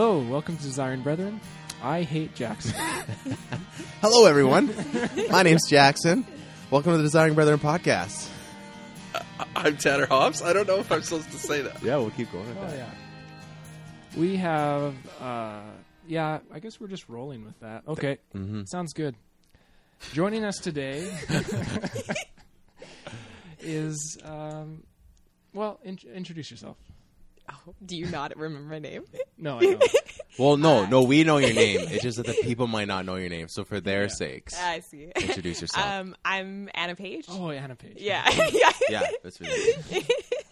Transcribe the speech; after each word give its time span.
Hello, 0.00 0.20
welcome 0.20 0.56
to 0.56 0.62
Desiring 0.62 1.00
Brethren. 1.02 1.40
I 1.82 2.02
hate 2.02 2.32
Jackson. 2.36 2.72
Hello, 4.00 4.26
everyone. 4.26 4.72
My 5.28 5.42
name's 5.42 5.68
Jackson. 5.68 6.24
Welcome 6.70 6.92
to 6.92 6.98
the 6.98 7.02
Desiring 7.02 7.34
Brethren 7.34 7.58
podcast. 7.58 8.28
I'm 9.56 9.76
Tanner 9.76 10.06
Hobbs. 10.06 10.40
I 10.40 10.52
don't 10.52 10.68
know 10.68 10.78
if 10.78 10.92
I'm 10.92 11.02
supposed 11.02 11.32
to 11.32 11.36
say 11.38 11.62
that. 11.62 11.82
Yeah, 11.82 11.96
we'll 11.96 12.10
keep 12.12 12.30
going. 12.30 12.46
oh 12.60 12.72
yeah. 12.76 12.88
We 14.16 14.36
have, 14.36 14.94
uh, 15.20 15.62
yeah. 16.06 16.38
I 16.52 16.60
guess 16.60 16.78
we're 16.78 16.86
just 16.86 17.08
rolling 17.08 17.44
with 17.44 17.58
that. 17.58 17.82
Okay, 17.88 18.18
Mm-hmm. 18.36 18.66
sounds 18.66 18.92
good. 18.92 19.16
Joining 20.12 20.44
us 20.44 20.58
today 20.58 21.10
is, 23.58 24.16
um, 24.24 24.84
well, 25.52 25.80
in- 25.82 25.98
introduce 26.14 26.52
yourself. 26.52 26.76
Oh, 27.50 27.74
do 27.84 27.96
you 27.96 28.06
not 28.06 28.36
remember 28.36 28.68
my 28.68 28.78
name? 28.78 29.04
No, 29.40 29.58
I 29.58 29.60
don't. 29.76 29.84
Well, 30.36 30.56
no, 30.56 30.84
no, 30.86 31.02
we 31.02 31.22
know 31.22 31.36
your 31.38 31.52
name. 31.54 31.80
It's 31.88 32.02
just 32.02 32.16
that 32.16 32.26
the 32.26 32.34
people 32.42 32.66
might 32.66 32.88
not 32.88 33.04
know 33.06 33.14
your 33.14 33.28
name. 33.28 33.46
So 33.48 33.62
for 33.64 33.80
their 33.80 34.02
Yeah. 34.02 34.08
sakes, 34.08 34.60
I 34.60 34.80
see. 34.80 35.12
introduce 35.14 35.60
yourself. 35.60 35.86
Um, 35.86 36.16
I'm 36.24 36.68
Anna 36.74 36.96
Page. 36.96 37.26
oh, 37.28 37.50
Anna 37.50 37.76
Page. 37.76 37.98
Yeah, 37.98 38.28
yeah. 38.52 38.72
yeah, 38.90 39.02
that's 39.22 39.40
really. 39.40 40.04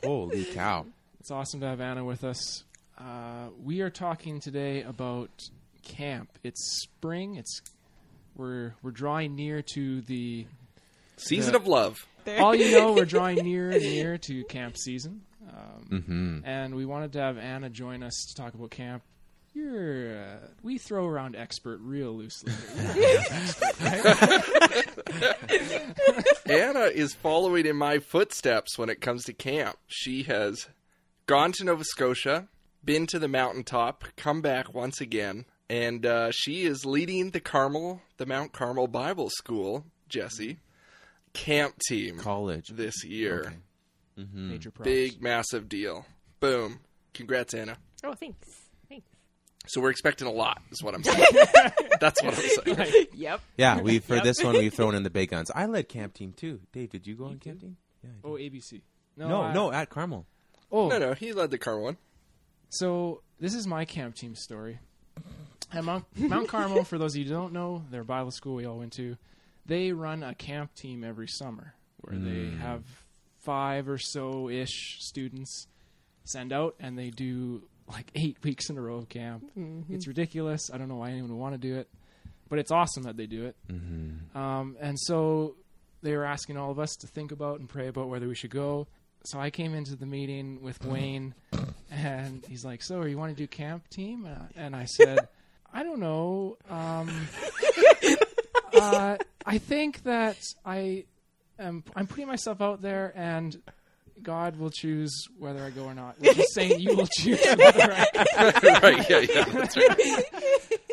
Holy 0.05 0.45
cow! 0.45 0.87
It's 1.19 1.33
awesome 1.33 1.59
to 1.61 1.67
have 1.67 1.81
Anna 1.81 2.05
with 2.05 2.23
us. 2.23 2.63
Uh, 2.97 3.49
we 3.63 3.81
are 3.81 3.91
talking 3.91 4.39
today 4.39 4.83
about 4.83 5.31
camp. 5.83 6.31
It's 6.45 6.81
spring. 6.83 7.35
It's 7.35 7.61
we're 8.37 8.75
we're 8.83 8.93
drawing 8.93 9.35
near 9.35 9.63
to 9.75 10.01
the. 10.03 10.47
Season 11.17 11.53
The- 11.53 11.59
of 11.59 11.67
Love. 11.67 12.07
There. 12.25 12.41
All 12.41 12.55
you 12.55 12.71
know, 12.73 12.93
we're 12.93 13.05
drawing 13.05 13.37
near 13.45 13.71
and 13.71 13.83
near 13.83 14.19
to 14.19 14.45
camp 14.45 14.77
season, 14.77 15.23
um, 15.49 15.87
Mm-hmm. 15.91 16.39
and 16.45 16.75
we 16.75 16.85
wanted 16.85 17.13
to 17.15 17.21
have 17.21 17.39
Anna 17.39 17.71
join 17.71 18.03
us 18.03 18.27
to 18.29 18.35
talk 18.35 18.55
about 18.55 18.71
camp. 18.71 19.03
You're 19.55 20.19
uh, 20.19 20.37
we 20.63 20.77
throw 20.79 21.07
around 21.07 21.35
expert 21.37 21.79
real 21.81 22.13
loosely. 22.13 22.53
Anna 26.47 26.91
is 26.93 27.15
following 27.15 27.67
in 27.67 27.77
my 27.77 27.99
footsteps 27.99 28.79
when 28.79 28.89
it 28.91 29.01
comes 29.01 29.25
to 29.25 29.33
camp. 29.33 29.77
She 29.87 30.25
has 30.25 30.69
gone 31.27 31.53
to 31.53 31.65
Nova 31.65 31.85
Scotia, 31.85 32.49
been 32.85 33.07
to 33.09 33.19
the 33.19 33.29
mountaintop, 33.29 34.05
come 34.17 34.41
back 34.43 34.73
once 34.75 35.01
again, 35.01 35.45
and 35.69 36.05
uh, 36.07 36.31
she 36.33 36.65
is 36.65 36.85
leading 36.85 37.31
the 37.31 37.41
Carmel, 37.41 38.03
the 38.19 38.27
Mount 38.27 38.53
Carmel 38.53 38.87
Bible 38.89 39.31
School, 39.31 39.85
Jesse, 40.09 40.59
camp 41.33 41.77
team 41.89 42.19
College. 42.19 42.69
this 42.69 43.05
year. 43.05 43.45
Okay. 43.47 43.57
Mm-hmm. 44.19 44.51
Major 44.51 44.71
props. 44.71 44.87
Big, 44.89 45.23
massive 45.23 45.69
deal. 45.69 46.07
Boom. 46.41 46.81
Congrats, 47.15 47.55
Anna. 47.55 47.77
Oh, 48.05 48.15
thanks. 48.15 48.49
Thanks. 48.89 49.07
So 49.67 49.81
we're 49.81 49.91
expecting 49.91 50.27
a 50.27 50.33
lot, 50.33 50.61
is 50.71 50.83
what 50.83 50.95
I'm 50.95 51.03
saying. 51.05 51.25
That's 52.01 52.23
what 52.23 52.35
I'm 52.35 52.75
saying. 52.85 53.07
Yep. 53.15 53.41
Yeah, 53.57 53.81
we 53.81 53.99
for 53.99 54.15
Yep. 54.17 54.25
this 54.25 54.43
one 54.45 54.55
we've 54.55 54.73
thrown 54.73 54.95
in 54.95 55.03
the 55.03 55.11
big 55.11 55.31
guns. 55.31 55.51
I 55.55 55.67
led 55.67 55.89
camp 55.89 56.15
team 56.15 56.33
too. 56.33 56.61
Dave, 56.73 56.91
did 56.91 57.07
you 57.07 57.15
go 57.15 57.25
on 57.27 57.39
camp 57.39 57.61
team? 57.61 57.77
Yeah. 58.03 58.11
I 58.25 58.27
Oh, 58.29 58.37
did. 58.37 58.53
ABC. 58.53 58.83
no, 59.17 59.43
I- 59.43 59.53
no, 59.53 59.73
at 59.73 59.91
Carmel. 59.91 60.27
Oh, 60.71 60.89
No, 60.89 60.99
no, 60.99 61.15
he 61.15 61.33
led 61.33 61.51
the 61.51 61.59
Carmel 61.59 61.83
one. 61.85 61.97
So 62.71 63.23
this 63.39 63.55
is 63.55 63.67
my 63.67 63.85
camp 63.85 64.15
team 64.17 64.35
story. 64.35 64.79
At 65.73 65.85
Mount, 65.85 66.05
Mount 66.17 66.49
Carmel, 66.49 66.85
for 66.85 66.97
those 66.99 67.15
of 67.15 67.19
you 67.19 67.25
who 67.25 67.31
don't 67.31 67.53
know, 67.53 67.83
their 67.91 68.05
Bible 68.05 68.31
school 68.31 68.55
we 68.55 68.67
all 68.67 68.79
went 68.79 68.93
to, 68.95 69.17
they 69.65 69.93
run 69.93 70.23
a 70.23 70.35
camp 70.35 70.75
team 70.75 71.03
every 71.03 71.27
summer 71.29 71.75
where 71.99 72.17
they 72.19 72.51
have 72.59 72.83
five 73.47 73.89
or 73.89 73.97
so 73.99 74.51
ish 74.51 74.99
students 75.01 75.67
send 76.25 76.53
out 76.53 76.75
and 76.81 76.99
they 76.99 77.09
do 77.11 77.63
like 77.89 78.11
eight 78.15 78.37
weeks 78.43 78.69
in 78.69 78.77
a 78.77 78.81
row 78.81 78.97
of 78.97 79.09
camp. 79.09 79.45
It's 79.89 80.07
ridiculous. 80.07 80.71
I 80.73 80.77
don't 80.77 80.89
know 80.89 80.97
why 80.97 81.11
anyone 81.11 81.31
would 81.31 81.39
want 81.41 81.55
to 81.55 81.59
do 81.59 81.77
it, 81.77 81.89
but 82.49 82.59
it's 82.59 82.71
awesome 82.73 83.05
that 83.05 83.17
they 83.17 83.27
do 83.27 83.47
it. 83.47 83.57
Mm-hmm. 83.73 84.37
Um, 84.37 84.77
and 84.81 84.99
so 85.01 85.55
they 86.03 86.15
were 86.17 86.25
asking 86.25 86.57
all 86.59 86.71
of 86.71 86.79
us 86.79 86.97
to 86.97 87.07
think 87.07 87.33
about 87.33 87.61
and 87.61 87.69
pray 87.69 87.87
about 87.89 88.09
whether 88.09 88.29
we 88.29 88.35
should 88.35 88.51
go. 88.51 88.89
So 89.25 89.39
I 89.41 89.51
came 89.51 89.75
into 89.75 89.97
the 89.97 90.07
meeting 90.07 90.61
with 90.63 90.85
Wayne, 90.85 91.35
and 91.91 92.45
he's 92.47 92.65
like, 92.65 92.81
"So, 92.83 92.99
are 93.01 93.09
you 93.09 93.19
want 93.19 93.37
to 93.37 93.43
do 93.43 93.49
camp 93.49 93.89
team?" 93.89 94.25
Uh, 94.25 94.47
And 94.55 94.77
I 94.77 94.85
said, 94.99 95.29
"I 95.73 95.83
don't 95.83 95.99
know. 95.99 96.59
Um, 96.71 97.11
uh, 98.75 99.17
I 99.45 99.59
think 99.59 100.03
that 100.05 100.37
I 100.65 101.07
am. 101.59 101.85
I'm 101.95 102.07
putting 102.07 102.27
myself 102.27 102.61
out 102.61 102.83
there, 102.83 103.13
and." 103.17 103.57
God 104.23 104.57
will 104.57 104.71
choose 104.71 105.15
whether 105.39 105.63
I 105.63 105.69
go 105.69 105.85
or 105.85 105.95
not. 105.95 106.19
Which 106.19 106.39
is 106.39 106.55
saying 106.55 106.81
you 106.81 106.97
will 106.97 107.07
choose 107.07 107.39
whether 107.45 107.93
I 107.93 108.81
right, 108.83 109.11
yeah, 109.11 109.19
yeah. 109.19 109.45
That's 109.45 109.77
right. 109.77 110.25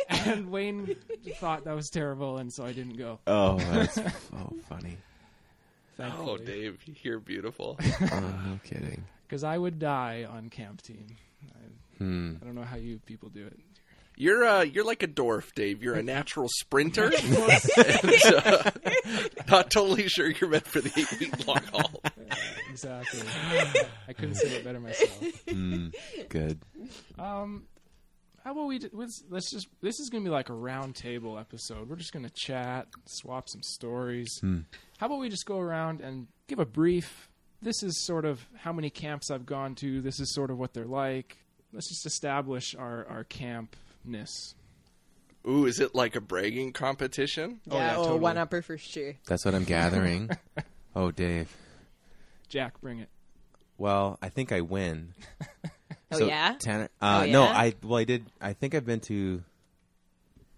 And 0.25 0.51
Wayne 0.51 0.97
thought 1.35 1.63
that 1.63 1.73
was 1.73 1.89
terrible, 1.89 2.37
and 2.39 2.51
so 2.53 2.65
I 2.65 2.73
didn't 2.73 2.97
go. 2.97 3.19
Oh, 3.25 3.57
that's 3.59 3.97
oh 4.33 4.53
funny. 4.67 4.97
Thank 5.95 6.13
you. 6.15 6.19
Oh, 6.21 6.37
Dave, 6.37 6.81
you're 7.01 7.19
beautiful. 7.21 7.79
Oh, 8.11 8.33
no 8.45 8.59
kidding. 8.65 9.05
Because 9.25 9.45
I 9.45 9.57
would 9.57 9.79
die 9.79 10.27
on 10.29 10.49
camp 10.49 10.81
team. 10.81 11.07
I, 11.49 11.57
Hmm. 11.99 12.33
I 12.41 12.45
don't 12.45 12.55
know 12.55 12.63
how 12.63 12.75
you 12.75 12.99
people 13.05 13.29
do 13.29 13.45
it. 13.45 13.57
You're 14.15 14.43
uh, 14.45 14.61
you're 14.61 14.85
like 14.85 15.03
a 15.03 15.07
dwarf, 15.07 15.53
Dave. 15.55 15.81
You're 15.81 15.95
a 15.95 16.03
natural 16.03 16.47
sprinter. 16.49 17.11
and, 17.23 18.35
uh, 18.35 18.71
not 19.49 19.71
totally 19.71 20.07
sure 20.07 20.29
you're 20.29 20.49
meant 20.49 20.67
for 20.67 20.81
the 20.81 20.91
eight 20.95 21.19
week 21.19 21.47
long 21.47 21.61
haul. 21.71 22.01
Exactly. 22.69 23.21
I 24.07 24.13
couldn't 24.13 24.35
say 24.35 24.49
it 24.49 24.63
better 24.63 24.79
myself. 24.79 25.19
Hmm. 25.49 25.87
Good. 26.29 26.59
Um, 27.17 27.63
how 28.43 28.51
about 28.51 28.67
we? 28.67 28.79
d- 28.79 28.89
Let's, 28.91 29.23
let's 29.29 29.51
just. 29.51 29.67
This 29.81 29.99
is 29.99 30.09
going 30.09 30.23
to 30.23 30.29
be 30.29 30.33
like 30.33 30.49
a 30.49 30.53
round 30.53 30.95
table 30.95 31.39
episode. 31.39 31.89
We're 31.89 31.95
just 31.95 32.13
going 32.13 32.25
to 32.25 32.33
chat, 32.35 32.87
swap 33.05 33.49
some 33.49 33.63
stories. 33.63 34.37
Hmm. 34.41 34.59
How 34.97 35.07
about 35.07 35.19
we 35.19 35.29
just 35.29 35.45
go 35.45 35.59
around 35.59 36.01
and 36.01 36.27
give 36.47 36.59
a 36.59 36.65
brief? 36.65 37.29
This 37.61 37.81
is 37.81 38.03
sort 38.05 38.25
of 38.25 38.45
how 38.57 38.73
many 38.73 38.89
camps 38.89 39.31
I've 39.31 39.45
gone 39.45 39.75
to. 39.75 40.01
This 40.01 40.19
is 40.19 40.33
sort 40.33 40.51
of 40.51 40.59
what 40.59 40.73
they're 40.73 40.85
like. 40.85 41.37
Let's 41.71 41.87
just 41.89 42.05
establish 42.05 42.75
our 42.75 43.07
our 43.07 43.23
campness. 44.07 44.55
Ooh, 45.47 45.65
is 45.65 45.79
it 45.79 45.93
like 45.93 46.15
a 46.15 46.21
bragging 46.21 46.71
competition? 46.71 47.59
Oh, 47.69 47.75
yeah, 47.75 47.87
yeah, 47.91 47.97
oh, 47.97 48.03
totally. 48.03 48.19
one 48.21 48.37
upper 48.37 48.61
for 48.61 48.77
sure. 48.77 49.13
That's 49.27 49.43
what 49.43 49.53
I'm 49.53 49.65
gathering. 49.65 50.29
oh, 50.95 51.11
Dave. 51.11 51.55
Jack, 52.47 52.79
bring 52.81 52.99
it. 52.99 53.09
Well, 53.77 54.17
I 54.21 54.29
think 54.29 54.51
I 54.51 54.61
win. 54.61 55.13
Oh, 56.11 56.19
So, 56.19 56.27
yeah? 56.27 56.55
Tanner, 56.59 56.89
uh, 57.01 57.23
Oh, 57.23 57.31
No. 57.31 57.41
I 57.43 57.73
well, 57.81 57.97
I 57.97 58.03
did. 58.03 58.25
I 58.39 58.53
think 58.53 58.75
I've 58.75 58.85
been 58.85 58.99
to 58.99 59.43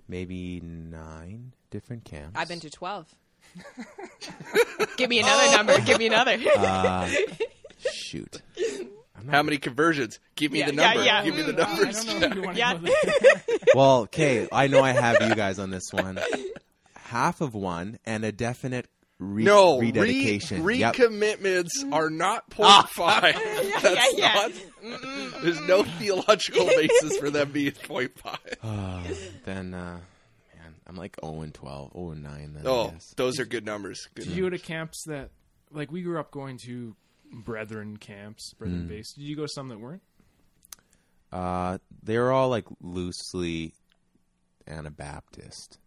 maybe 0.05 0.59
nine 0.59 1.53
different 1.71 2.03
camps. 2.03 2.31
I've 2.35 2.49
been 2.49 2.59
to 2.59 2.69
12. 2.69 3.15
Give 4.97 5.09
me 5.09 5.19
another 5.19 5.55
number. 5.55 5.79
Give 5.79 5.97
me 5.97 6.07
another. 6.07 6.37
Uh, 6.57 7.07
shoot. 7.07 7.29
I'm 7.39 7.44
How 9.29 9.43
many 9.43 9.57
conversions? 9.57 10.19
Give 10.35 10.51
me 10.51 10.59
Yeah, 10.59 10.65
the 10.67 10.71
number. 10.73 11.03
yeah. 11.03 11.23
Give 11.23 11.35
me 11.35 11.41
the 11.43 11.53
numbers. 11.53 12.03
don't 12.05 12.19
know 12.19 12.27
if 12.27 12.35
you 12.35 12.41
want 12.41 12.55
to 12.57 12.59
Yeah. 13.39 13.55
Well, 13.75 14.01
okay. 14.01 14.47
I 14.51 14.67
know 14.67 14.81
I 14.81 14.91
have 14.91 15.17
you 15.21 15.35
guys 15.35 15.59
on 15.59 15.69
this 15.69 15.91
one. 15.91 16.19
Half 16.95 17.41
of 17.41 17.53
one 17.53 17.99
and 18.05 18.23
a 18.25 18.31
definite 18.31 18.87
re- 19.19 19.43
No, 19.43 19.79
rededication. 19.79 20.63
re- 20.63 20.77
Yep. 20.77 20.95
recommitments 20.95 21.69
are 21.91 22.09
not 22.09 22.49
point 22.49 22.89
five. 22.89 23.35
That's 23.81 24.17
yeah, 24.17 24.33
not. 24.83 25.41
There's 25.43 25.59
no 25.61 25.83
theological 25.83 26.65
basis 26.65 27.17
for 27.17 27.29
them 27.29 27.51
being 27.51 27.71
point 27.73 28.17
five. 28.19 28.39
Oh, 28.63 29.03
then, 29.45 29.73
uh, 29.73 29.99
man, 30.55 30.75
I'm 30.87 30.95
like 30.95 31.15
0 31.23 31.41
and 31.41 31.53
12, 31.53 31.91
0 31.93 32.11
and 32.11 32.23
9. 32.23 32.53
Then, 32.55 32.63
Oh, 32.67 32.93
those 33.17 33.39
are 33.39 33.45
good 33.45 33.65
numbers. 33.65 34.07
Good 34.15 34.25
Did 34.25 34.33
you 34.35 34.43
go 34.43 34.49
to 34.49 34.59
camps 34.59 35.03
that, 35.07 35.29
like, 35.71 35.91
we 35.91 36.01
grew 36.01 36.19
up 36.19 36.31
going 36.31 36.57
to 36.65 36.95
brethren 37.31 37.97
camps, 37.97 38.53
brethren 38.57 38.83
Hmm. 38.83 38.87
based? 38.87 39.15
Did 39.15 39.23
you 39.25 39.35
go 39.35 39.43
to 39.43 39.49
some 39.49 39.69
that 39.69 39.79
weren't? 39.79 40.01
Uh, 41.31 41.79
they're 42.03 42.31
all 42.31 42.49
like 42.49 42.65
loosely 42.81 43.73
Anabaptist, 44.67 45.77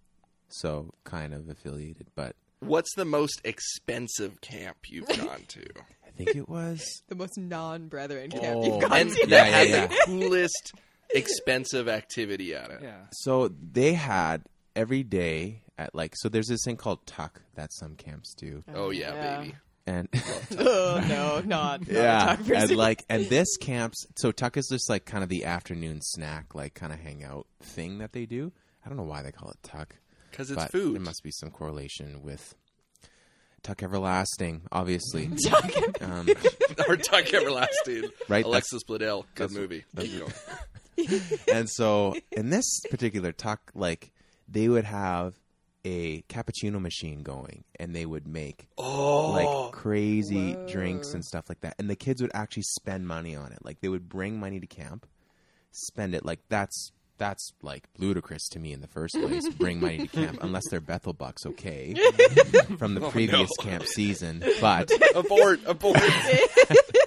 so 0.48 0.92
kind 1.04 1.32
of 1.34 1.48
affiliated. 1.48 2.08
But 2.14 2.36
What's 2.60 2.92
the 2.96 3.04
most 3.04 3.40
expensive 3.44 4.40
camp 4.40 4.78
you've 4.88 5.08
gone 5.26 5.44
to? 5.48 5.64
I 6.06 6.10
think 6.16 6.34
it 6.36 6.48
was 6.48 6.84
the 7.08 7.14
most 7.14 7.38
non-brethren 7.38 8.30
camp 8.30 8.44
Oh. 8.44 8.64
you've 8.66 8.80
gone 8.82 8.92
and 8.98 9.10
to. 9.10 9.26
that 9.26 9.50
Yeah, 9.50 9.56
had 9.56 9.68
yeah, 9.68 9.86
the 9.86 9.96
coolest 10.06 10.72
expensive 11.14 11.88
activity 11.88 12.54
at 12.54 12.70
it. 12.70 12.80
Yeah. 12.82 13.06
so 13.12 13.48
they 13.48 13.94
had 13.94 14.42
every 14.76 15.02
day 15.02 15.62
at 15.78 15.94
like 15.94 16.14
so. 16.16 16.28
There's 16.28 16.48
this 16.48 16.60
thing 16.64 16.76
called 16.76 17.06
tuck 17.06 17.40
that 17.54 17.72
some 17.72 17.94
camps 17.94 18.34
do, 18.34 18.62
Oh 18.74 18.90
yeah, 18.90 19.38
baby. 19.38 19.54
And 19.88 20.08
oh, 20.58 21.02
no, 21.08 21.40
not. 21.40 21.80
not 21.80 21.88
yeah, 21.88 22.36
and 22.54 22.76
like 22.76 23.04
and 23.08 23.26
this 23.30 23.56
camps. 23.56 24.06
So 24.16 24.30
tuck 24.32 24.56
is 24.56 24.68
just 24.70 24.88
like 24.90 25.06
kind 25.06 25.22
of 25.22 25.30
the 25.30 25.44
afternoon 25.44 26.00
snack, 26.02 26.54
like 26.54 26.74
kind 26.74 26.92
of 26.92 27.00
hangout 27.00 27.46
thing 27.60 27.98
that 27.98 28.12
they 28.12 28.26
do. 28.26 28.52
I 28.84 28.88
don't 28.88 28.98
know 28.98 29.04
why 29.04 29.22
they 29.22 29.32
call 29.32 29.50
it 29.50 29.56
tuck. 29.62 29.96
Because 30.30 30.50
it's 30.50 30.62
but 30.62 30.72
food. 30.72 30.94
There 30.94 31.00
must 31.00 31.22
be 31.22 31.30
some 31.30 31.50
correlation 31.50 32.22
with 32.22 32.54
Tuck 33.62 33.82
Everlasting, 33.82 34.62
obviously. 34.70 35.30
um, 36.02 36.28
or 36.86 36.96
Tuck 36.96 37.32
Everlasting. 37.32 38.04
Right, 38.28 38.44
Alexis 38.44 38.84
Bledel. 38.84 39.24
Good 39.34 39.50
that's- 39.50 39.52
movie. 39.52 39.84
Keep 39.96 40.20
going. 40.20 41.20
and 41.52 41.68
so 41.70 42.14
in 42.32 42.50
this 42.50 42.80
particular 42.90 43.32
tuck, 43.32 43.70
like 43.74 44.12
they 44.48 44.68
would 44.68 44.84
have 44.84 45.34
a 45.84 46.22
cappuccino 46.22 46.80
machine 46.80 47.22
going, 47.22 47.64
and 47.78 47.94
they 47.94 48.06
would 48.06 48.26
make 48.26 48.68
Oh, 48.76 49.30
like 49.30 49.72
crazy 49.72 50.56
drinks 50.66 51.14
and 51.14 51.24
stuff 51.24 51.48
like 51.48 51.60
that. 51.60 51.74
And 51.78 51.88
the 51.88 51.96
kids 51.96 52.20
would 52.20 52.30
actually 52.34 52.64
spend 52.64 53.06
money 53.06 53.34
on 53.36 53.52
it. 53.52 53.58
Like 53.64 53.80
they 53.80 53.88
would 53.88 54.08
bring 54.08 54.38
money 54.40 54.60
to 54.60 54.66
camp, 54.66 55.06
spend 55.70 56.14
it. 56.14 56.24
Like 56.24 56.40
that's 56.48 56.92
that's 57.18 57.52
like 57.62 57.88
ludicrous 57.98 58.48
to 58.48 58.60
me 58.60 58.72
in 58.72 58.80
the 58.80 58.86
first 58.86 59.14
place. 59.14 59.48
bring 59.54 59.80
money 59.80 59.98
to 59.98 60.06
camp 60.06 60.38
unless 60.40 60.68
they're 60.68 60.80
Bethel 60.80 61.12
Bucks, 61.12 61.44
okay, 61.46 61.94
from 62.78 62.94
the 62.94 63.08
previous 63.10 63.50
camp 63.58 63.84
season. 63.84 64.42
But 64.60 64.90
abort, 65.14 65.60
abort. 65.66 66.00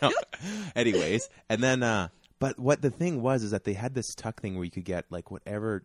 anyways, 0.76 1.30
and 1.50 1.64
then 1.64 1.84
uh 1.84 2.10
but 2.40 2.58
what 2.60 2.82
the 2.82 2.90
thing 2.90 3.22
was 3.22 3.44
is 3.44 3.52
that 3.52 3.64
they 3.66 3.74
had 3.74 3.94
this 3.94 4.16
tuck 4.16 4.42
thing 4.42 4.56
where 4.56 4.66
you 4.66 4.72
could 4.72 4.86
get 4.86 5.06
like 5.12 5.30
whatever 5.30 5.84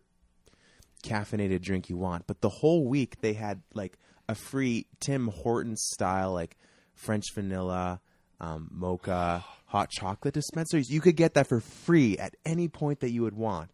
caffeinated 1.03 1.61
drink 1.61 1.89
you 1.89 1.97
want, 1.97 2.27
but 2.27 2.41
the 2.41 2.49
whole 2.49 2.87
week 2.87 3.21
they 3.21 3.33
had 3.33 3.61
like 3.73 3.97
a 4.27 4.35
free 4.35 4.87
Tim 4.99 5.27
Hortons 5.27 5.81
style 5.83 6.33
like 6.33 6.57
French 6.95 7.33
vanilla, 7.33 8.01
um, 8.39 8.69
mocha, 8.71 9.43
hot 9.65 9.89
chocolate 9.89 10.33
dispensers. 10.33 10.89
You 10.89 11.01
could 11.01 11.15
get 11.15 11.33
that 11.35 11.47
for 11.47 11.59
free 11.59 12.17
at 12.17 12.35
any 12.45 12.67
point 12.67 13.01
that 13.01 13.11
you 13.11 13.23
would 13.23 13.35
want. 13.35 13.69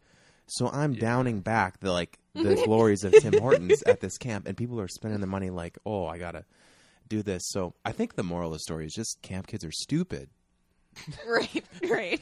So 0.48 0.70
I'm 0.70 0.94
downing 0.94 1.40
back 1.40 1.80
the 1.80 1.92
like 1.92 2.20
the 2.34 2.56
glories 2.66 3.04
of 3.04 3.14
Tim 3.14 3.40
Hortons 3.40 3.82
at 3.84 4.02
this 4.02 4.18
camp, 4.18 4.48
and 4.48 4.58
people 4.58 4.80
are 4.80 4.88
spending 4.88 5.22
the 5.22 5.28
money 5.28 5.50
like, 5.50 5.78
oh, 5.86 6.06
I 6.06 6.18
gotta 6.18 6.46
do 7.08 7.24
this. 7.24 7.44
So 7.48 7.76
I 7.86 7.92
think 7.92 8.16
the 8.16 8.24
moral 8.24 8.50
of 8.50 8.54
the 8.54 8.60
story 8.60 8.86
is 8.86 8.94
just 8.94 9.22
camp 9.22 9.48
kids 9.48 9.64
are 9.64 9.72
stupid. 9.72 10.30
right, 11.28 11.64
right. 11.90 12.22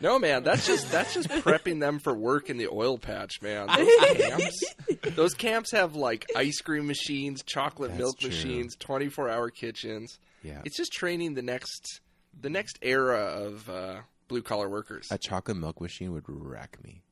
No, 0.00 0.18
man, 0.18 0.42
that's 0.42 0.66
just 0.66 0.90
that's 0.90 1.14
just 1.14 1.28
prepping 1.28 1.80
them 1.80 1.98
for 1.98 2.14
work 2.14 2.50
in 2.50 2.56
the 2.58 2.68
oil 2.68 2.98
patch, 2.98 3.40
man. 3.42 3.68
Those 3.68 4.16
camps, 4.16 4.74
those 5.14 5.34
camps 5.34 5.72
have 5.72 5.94
like 5.94 6.26
ice 6.36 6.60
cream 6.60 6.86
machines, 6.86 7.42
chocolate 7.44 7.90
That's 7.90 8.00
milk 8.00 8.18
true. 8.18 8.30
machines, 8.30 8.76
twenty 8.76 9.08
four 9.08 9.28
hour 9.28 9.50
kitchens. 9.50 10.18
Yeah. 10.42 10.60
It's 10.64 10.76
just 10.76 10.92
training 10.92 11.34
the 11.34 11.42
next 11.42 12.00
the 12.38 12.50
next 12.50 12.78
era 12.82 13.18
of 13.20 13.68
uh, 13.68 14.00
blue 14.28 14.42
collar 14.42 14.68
workers. 14.68 15.08
A 15.10 15.18
chocolate 15.18 15.56
milk 15.56 15.80
machine 15.80 16.12
would 16.12 16.24
wreck 16.26 16.78
me. 16.82 17.02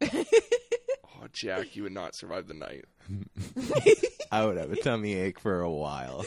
Oh, 1.20 1.26
Jack, 1.32 1.74
you 1.74 1.82
would 1.82 1.92
not 1.92 2.14
survive 2.14 2.46
the 2.46 2.54
night. 2.54 2.84
I 4.30 4.46
would 4.46 4.56
have 4.56 4.70
a 4.70 4.76
tummy 4.76 5.14
ache 5.14 5.40
for 5.40 5.62
a 5.62 5.70
while. 5.70 6.24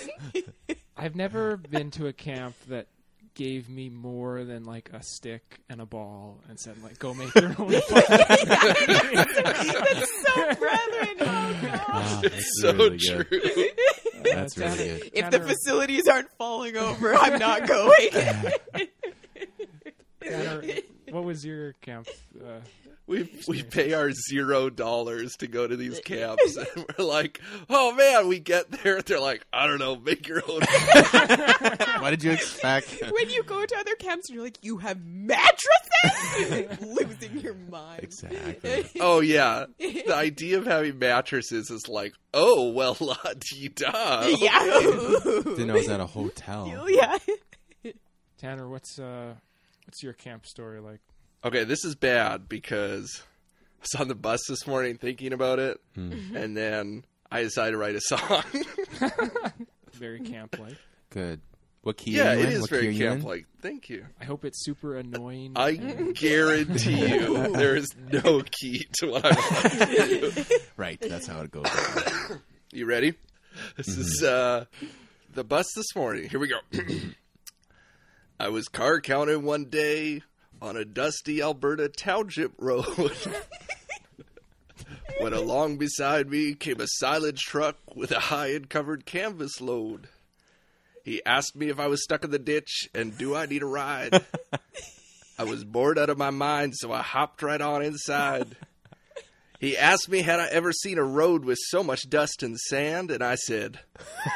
I've 0.97 1.15
never 1.15 1.55
been 1.55 1.91
to 1.91 2.07
a 2.07 2.13
camp 2.13 2.55
that 2.67 2.87
gave 3.33 3.69
me 3.69 3.89
more 3.89 4.43
than 4.43 4.63
like 4.63 4.89
a 4.93 5.01
stick 5.01 5.59
and 5.69 5.79
a 5.81 5.85
ball 5.85 6.39
and 6.49 6.59
said 6.59 6.81
like 6.83 6.99
go 6.99 7.13
make 7.13 7.33
your 7.35 7.45
own 7.45 7.55
so 7.57 7.65
brethren, 10.55 11.17
oh 11.19 11.59
gosh. 11.61 12.23
It's 12.23 12.61
so 12.61 12.89
true. 12.97 13.25
That's 14.23 14.57
really 14.57 14.77
good. 14.77 15.11
If 15.13 15.31
the 15.31 15.39
facilities 15.39 16.07
aren't 16.07 16.29
falling 16.37 16.77
over, 16.77 17.15
I'm 17.15 17.39
not 17.39 17.67
going. 17.67 18.09
Tanner, 20.21 20.61
what 21.09 21.23
was 21.23 21.45
your 21.45 21.73
camp? 21.81 22.07
Uh, 22.39 22.59
We 23.11 23.29
we 23.45 23.61
pay 23.61 23.91
our 23.91 24.13
zero 24.13 24.69
dollars 24.69 25.35
to 25.39 25.47
go 25.47 25.67
to 25.67 25.75
these 25.75 25.99
camps, 25.99 26.55
and 26.55 26.85
we're 26.97 27.03
like, 27.03 27.41
oh 27.69 27.93
man, 27.93 28.29
we 28.29 28.39
get 28.39 28.71
there. 28.71 29.01
They're 29.05 29.19
like, 29.19 29.45
I 29.51 29.67
don't 29.67 29.79
know, 29.79 29.97
make 29.97 30.29
your 30.29 30.41
own. 30.49 30.61
What 31.99 32.11
did 32.11 32.23
you 32.23 32.31
expect? 32.31 33.03
when 33.11 33.29
you 33.29 33.43
go 33.43 33.65
to 33.65 33.77
other 33.77 33.95
camps 33.95 34.29
and 34.29 34.35
you're 34.35 34.45
like, 34.45 34.59
you 34.61 34.77
have 34.77 35.03
mattresses? 35.05 36.79
Losing 36.79 37.37
your 37.39 37.55
mind. 37.55 38.01
Exactly. 38.01 38.85
Oh 39.01 39.19
yeah, 39.19 39.65
the 39.77 40.15
idea 40.15 40.59
of 40.59 40.65
having 40.65 40.97
mattresses 40.97 41.69
is 41.69 41.89
like, 41.89 42.13
oh 42.33 42.71
well, 42.71 42.95
la 43.01 43.17
di 43.37 43.67
da. 43.67 44.25
yeah. 44.25 44.79
Didn't 45.43 45.67
know 45.67 45.73
was 45.73 45.89
at 45.89 45.99
a 45.99 46.05
hotel. 46.05 46.89
yeah. 46.89 47.17
Tanner, 48.37 48.69
what's 48.69 48.99
uh, 48.99 49.35
what's 49.85 50.01
your 50.01 50.13
camp 50.13 50.45
story 50.45 50.79
like? 50.79 51.01
Okay, 51.43 51.63
this 51.63 51.83
is 51.83 51.95
bad 51.95 52.47
because 52.47 53.23
I 53.79 53.81
was 53.81 54.01
on 54.01 54.07
the 54.07 54.15
bus 54.15 54.41
this 54.47 54.67
morning 54.67 54.97
thinking 54.97 55.33
about 55.33 55.57
it, 55.59 55.81
and 55.95 56.55
then 56.55 57.03
I 57.31 57.41
decided 57.41 57.71
to 57.71 57.77
write 57.77 57.95
a 57.95 58.01
song. 58.01 58.43
Very 59.93 60.19
camp 60.19 60.59
like. 60.59 60.77
Good. 61.09 61.41
What 61.81 61.97
key? 61.97 62.11
yeah, 62.11 62.33
are 62.33 62.35
you 62.35 62.41
it 62.41 62.45
in? 62.45 62.51
is 62.53 62.61
What 62.61 62.69
key 62.69 62.75
are 62.75 62.79
very 62.81 62.95
you 62.95 63.09
camp 63.09 63.23
like. 63.23 63.47
Thank 63.59 63.89
you. 63.89 64.05
I 64.19 64.25
hope 64.25 64.45
it's 64.45 64.63
super 64.63 64.97
annoying. 64.97 65.53
I 65.55 65.73
guarantee 65.73 67.07
you, 67.07 67.51
there 67.53 67.75
is 67.75 67.87
no 67.97 68.43
key 68.43 68.85
to 68.99 69.07
what 69.07 69.25
I'm 69.25 69.31
about 69.31 69.71
to 69.87 70.31
do. 70.31 70.43
Right, 70.77 70.99
that's 71.01 71.25
how 71.25 71.41
it 71.41 71.51
goes. 71.51 71.65
You 72.73 72.85
ready? 72.85 73.15
This 73.75 73.89
is 73.89 74.23
uh 74.23 74.63
the 75.33 75.43
bus 75.43 75.65
this 75.75 75.93
morning. 75.93 76.29
Here 76.29 76.39
we 76.39 76.47
go. 76.47 76.59
I 78.39 78.47
was 78.47 78.69
car 78.69 79.01
counting 79.01 79.43
one 79.43 79.65
day 79.65 80.21
on 80.61 80.77
a 80.77 80.85
dusty 80.85 81.41
Alberta 81.41 81.89
township 81.89 82.53
road. 82.57 83.11
when 85.19 85.33
along 85.33 85.77
beside 85.77 86.29
me 86.29 86.53
came 86.53 86.79
a 86.79 86.87
silage 86.87 87.41
truck 87.41 87.77
with 87.95 88.11
a 88.11 88.19
high 88.19 88.51
and 88.53 88.69
covered 88.69 89.05
canvas 89.05 89.59
load. 89.59 90.07
He 91.03 91.23
asked 91.25 91.55
me 91.55 91.69
if 91.69 91.79
I 91.79 91.87
was 91.87 92.03
stuck 92.03 92.23
in 92.23 92.31
the 92.31 92.39
ditch 92.39 92.89
and 92.93 93.17
do 93.17 93.35
I 93.35 93.45
need 93.45 93.63
a 93.63 93.67
ride. 93.67 94.23
I 95.39 95.43
was 95.43 95.63
bored 95.63 95.97
out 95.97 96.11
of 96.11 96.17
my 96.17 96.29
mind, 96.29 96.73
so 96.75 96.91
I 96.91 97.01
hopped 97.01 97.41
right 97.41 97.61
on 97.61 97.81
inside. 97.81 98.55
He 99.59 99.77
asked 99.77 100.09
me 100.09 100.21
had 100.21 100.39
I 100.39 100.47
ever 100.47 100.71
seen 100.71 100.97
a 100.97 101.03
road 101.03 101.45
with 101.45 101.57
so 101.61 101.83
much 101.83 102.09
dust 102.09 102.43
and 102.43 102.57
sand, 102.59 103.11
and 103.11 103.23
I 103.23 103.35
said, 103.35 103.79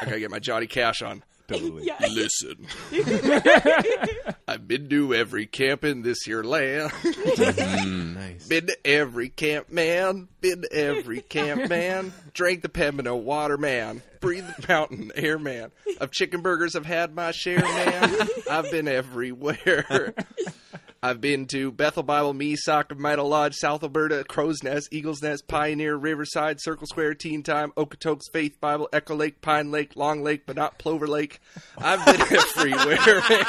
I 0.00 0.04
gotta 0.04 0.20
get 0.20 0.30
my 0.30 0.38
Johnny 0.38 0.66
Cash 0.66 1.02
on. 1.02 1.22
Totally. 1.48 1.86
Yeah. 1.86 1.96
Listen, 2.10 2.66
I've 4.48 4.66
been 4.66 4.88
to 4.88 5.14
every 5.14 5.46
camp 5.46 5.84
in 5.84 6.02
this 6.02 6.22
here 6.24 6.42
land. 6.42 6.90
Mm, 6.90 8.14
nice. 8.16 8.46
Been 8.48 8.66
to 8.66 8.76
every 8.86 9.28
camp, 9.28 9.70
man. 9.70 10.28
Been 10.40 10.62
to 10.62 10.72
every 10.72 11.20
camp, 11.20 11.68
man. 11.68 12.12
Drank 12.34 12.62
the 12.62 12.68
Pembina 12.68 13.16
water, 13.16 13.56
man. 13.56 14.02
Breathe 14.20 14.46
the 14.58 14.66
mountain 14.68 15.12
air, 15.14 15.38
man. 15.38 15.70
Of 16.00 16.10
chicken 16.10 16.40
burgers, 16.40 16.74
I've 16.74 16.86
had 16.86 17.14
my 17.14 17.30
share, 17.30 17.60
man. 17.60 18.28
I've 18.50 18.70
been 18.70 18.88
everywhere. 18.88 20.14
I've 21.06 21.20
been 21.20 21.46
to 21.46 21.70
Bethel 21.70 22.02
Bible, 22.02 22.34
Me, 22.34 22.56
Soccer, 22.56 22.96
Meadow 22.96 23.28
Lodge, 23.28 23.54
South 23.54 23.84
Alberta, 23.84 24.24
Crow's 24.24 24.64
Nest, 24.64 24.88
Eagle's 24.90 25.22
Nest, 25.22 25.46
Pioneer, 25.46 25.94
Riverside, 25.94 26.60
Circle 26.60 26.88
Square, 26.88 27.14
Teen 27.14 27.44
Time, 27.44 27.70
Okotoks, 27.76 28.22
Faith 28.32 28.60
Bible, 28.60 28.88
Echo 28.92 29.14
Lake, 29.14 29.40
Pine 29.40 29.70
Lake, 29.70 29.94
Long 29.94 30.24
Lake, 30.24 30.46
but 30.46 30.56
not 30.56 30.78
Plover 30.78 31.06
Lake. 31.06 31.38
I've 31.78 32.04
been 32.04 32.20
everywhere, 32.22 33.22
man. 33.28 33.44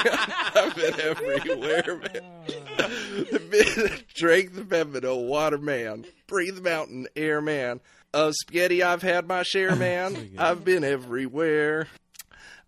I've 0.54 0.76
been 0.76 1.02
everywhere, 1.02 2.00
man. 2.14 3.92
Drank 4.16 4.54
the 4.54 4.62
Pembina, 4.62 5.28
water 5.28 5.58
man. 5.58 6.06
Breathe 6.28 6.60
mountain, 6.60 7.08
air 7.16 7.42
man. 7.42 7.80
Of 8.14 8.36
spaghetti, 8.36 8.84
I've 8.84 9.02
had 9.02 9.28
my 9.28 9.42
share, 9.42 9.76
man. 9.78 10.36
I've 10.38 10.64
been 10.64 10.84
everywhere. 10.84 11.88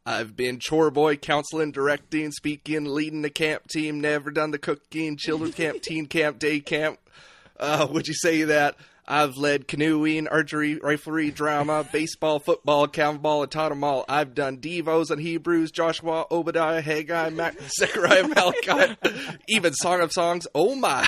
I've 0.06 0.36
been 0.36 0.60
chore 0.60 0.92
boy, 0.92 1.18
counseling, 1.18 1.72
directing, 1.72 2.32
speaking, 2.32 2.86
leading 2.86 3.22
the 3.22 3.30
camp 3.30 3.68
team, 3.68 4.02
never 4.02 4.32
done 4.32 4.52
the 4.52 4.58
cooking, 4.58 5.18
children's 5.18 5.56
camp, 5.56 5.82
teen 5.84 6.06
camp, 6.08 6.40
day 6.40 6.60
camp. 6.60 7.00
Uh, 7.60 7.88
would 7.92 8.08
you 8.08 8.14
say 8.14 8.44
that? 8.44 8.76
I've 9.12 9.38
led 9.38 9.68
canoeing, 9.68 10.28
archery, 10.28 10.76
riflery, 10.76 11.34
drama, 11.34 11.84
baseball, 11.92 12.40
football, 12.40 12.88
cannonball, 12.88 13.42
and 13.42 13.52
taught 13.52 13.72
'em 13.72 13.84
all. 13.84 14.06
I've 14.08 14.36
done 14.36 14.58
Devos 14.58 15.10
and 15.10 15.20
Hebrews, 15.20 15.72
Joshua, 15.72 16.28
Obadiah, 16.30 16.82
Haggai, 16.82 17.32
Mac, 17.32 17.60
Zechariah, 17.80 18.28
Malachi, 18.28 18.96
even 19.48 19.74
Song 19.74 20.02
of 20.02 20.12
Songs. 20.12 20.46
Oh 20.54 20.76
my! 20.76 21.02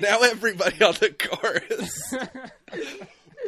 now 0.00 0.20
everybody 0.20 0.84
on 0.84 0.94
the 1.00 1.14
chorus, 1.18 2.14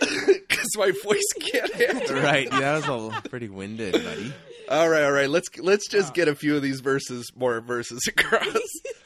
because 0.26 0.69
my 0.76 0.92
voice 1.04 1.33
can't 1.52 1.73
handle. 1.75 2.16
it. 2.16 2.23
Right, 2.23 2.49
yeah, 2.52 2.80
that 2.80 2.88
was 2.88 3.14
a 3.25 3.28
pretty 3.28 3.49
winded, 3.49 3.92
buddy. 3.92 4.33
All 4.69 4.88
right, 4.88 5.02
all 5.02 5.12
right. 5.12 5.28
Let's 5.28 5.49
let's 5.59 5.88
just 5.88 6.14
get 6.14 6.28
a 6.28 6.35
few 6.35 6.57
of 6.57 6.62
these 6.62 6.80
verses, 6.80 7.30
more 7.35 7.61
verses 7.61 8.00
across. 8.09 8.62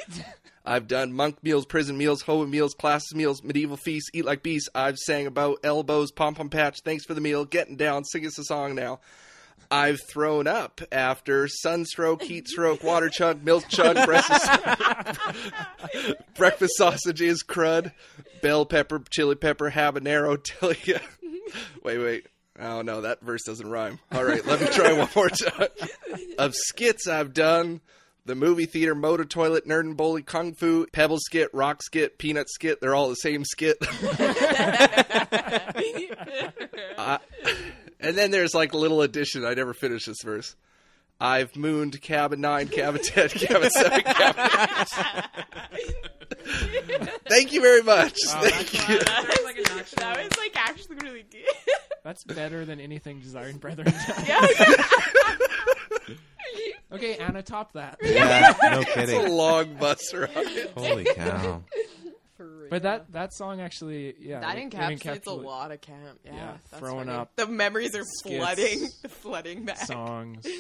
I've 0.67 0.89
done 0.89 1.13
monk 1.13 1.43
meals, 1.43 1.67
prison 1.67 1.99
meals, 1.99 2.23
holy 2.23 2.47
meals, 2.49 2.75
classes 2.75 3.15
meals, 3.15 3.43
medieval 3.43 3.77
feasts, 3.77 4.11
eat 4.15 4.25
like 4.25 4.43
beasts. 4.43 4.69
I've 4.75 4.99
sang 4.99 5.27
about 5.27 5.59
elbows, 5.65 6.11
pom 6.11 6.35
pom 6.35 6.49
patch. 6.49 6.81
Thanks 6.85 7.05
for 7.05 7.15
the 7.15 7.21
meal, 7.21 7.45
getting 7.45 7.77
down. 7.77 8.05
Sing 8.05 8.27
us 8.27 8.39
a 8.39 8.45
song 8.45 8.75
now. 8.75 9.01
I've 9.71 10.01
thrown 10.09 10.47
up 10.47 10.81
after 10.93 11.49
sunstroke, 11.49 12.23
heat 12.23 12.49
stroke, 12.49 12.83
water 12.83 13.09
chug, 13.09 13.45
milk 13.45 13.69
chug, 13.69 14.05
breakfast, 14.07 14.51
breakfast 16.37 16.75
sausages, 16.77 17.43
crud, 17.43 17.93
bell 18.43 18.67
pepper, 18.67 19.03
chili 19.11 19.35
pepper, 19.35 19.71
habanero, 19.71 20.37
tilia. 20.43 21.01
wait, 21.83 21.99
wait. 21.99 22.27
Oh 22.59 22.83
no, 22.83 23.01
that 23.01 23.21
verse 23.21 23.43
doesn't 23.45 23.69
rhyme. 23.69 23.99
All 24.13 24.25
right, 24.25 24.45
let 24.47 24.61
me 24.61 24.67
try 24.69 24.93
one 24.93 25.09
more 25.17 25.29
time. 25.29 25.69
Of 26.39 26.55
skits 26.55 27.09
I've 27.09 27.35
done, 27.35 27.81
the 28.27 28.37
movie 28.37 28.67
theater, 28.67 28.95
motor 28.95 29.25
toilet, 29.25 29.67
nerd 29.67 29.81
and 29.81 29.97
bowling, 29.97 30.23
kung 30.23 30.55
fu, 30.55 30.87
pebble 30.93 31.19
skit, 31.19 31.51
rock 31.53 31.83
skit, 31.83 32.17
peanut 32.17 32.49
skit. 32.49 32.81
They're 32.81 32.95
all 32.95 33.09
the 33.09 33.17
same 33.17 33.45
skit. 33.45 33.77
Uh, 36.97 37.19
and 38.05 38.17
then 38.17 38.31
there's 38.31 38.55
like 38.55 38.73
a 38.73 38.77
little 38.79 39.03
addition. 39.03 39.45
I 39.45 39.55
never 39.55 39.75
finished 39.75 40.07
this 40.07 40.23
verse. 40.23 40.55
I've 41.21 41.55
mooned 41.57 42.01
cabin 42.03 42.41
nine, 42.41 42.69
cabin 42.69 43.01
ten, 43.03 43.29
cabin 43.29 43.71
seven, 43.71 44.01
cabin 44.03 44.47
eight. 45.75 45.95
Thank 47.29 47.53
you 47.53 47.61
very 47.61 47.83
much. 47.83 48.17
Thank 48.27 48.89
you. 48.89 48.99
That's 48.99 49.45
like 49.45 49.59
a 49.59 49.63
notch. 49.75 49.91
that 49.93 50.17
was 50.19 50.39
like 50.39 50.53
actually 50.57 50.97
really 51.03 51.25
good. 51.31 51.45
That's 52.03 52.25
better 52.25 52.65
than 52.65 52.81
anything 52.81 53.21
Desiring 53.21 53.57
Brethren 53.59 53.87
does. 54.07 54.29
yeah. 54.29 54.47
Okay, 56.93 57.17
Anna, 57.17 57.43
top 57.43 57.73
that. 57.73 57.97
Yeah, 58.03 58.55
no 58.63 58.81
It's 58.83 58.91
a 58.91 58.95
kidding. 58.95 59.33
long 59.33 59.75
bus 59.75 60.15
ride. 60.15 60.71
Holy 60.77 61.05
cow! 61.05 61.63
For 62.81 62.81
real. 62.89 62.97
But 62.97 63.07
that 63.09 63.13
that 63.13 63.35
song 63.35 63.61
actually, 63.61 64.15
yeah, 64.21 64.41
that 64.41 64.57
it- 64.59 64.65
it 64.65 64.71
encapsulates 64.73 65.27
a 65.27 65.33
lot 65.33 65.71
of 65.73 65.81
camp. 65.81 66.19
Yeah, 66.25 66.35
Yeah, 66.35 66.53
that's 66.71 66.81
throwing 66.81 67.07
funny. 67.07 67.19
up 67.19 67.37
The 67.37 67.47
memories 67.47 67.95
are 67.95 68.05
skits, 68.05 68.37
flooding, 68.37 68.89
flooding 69.09 69.65
back. 69.65 69.79
songs. 69.79 70.47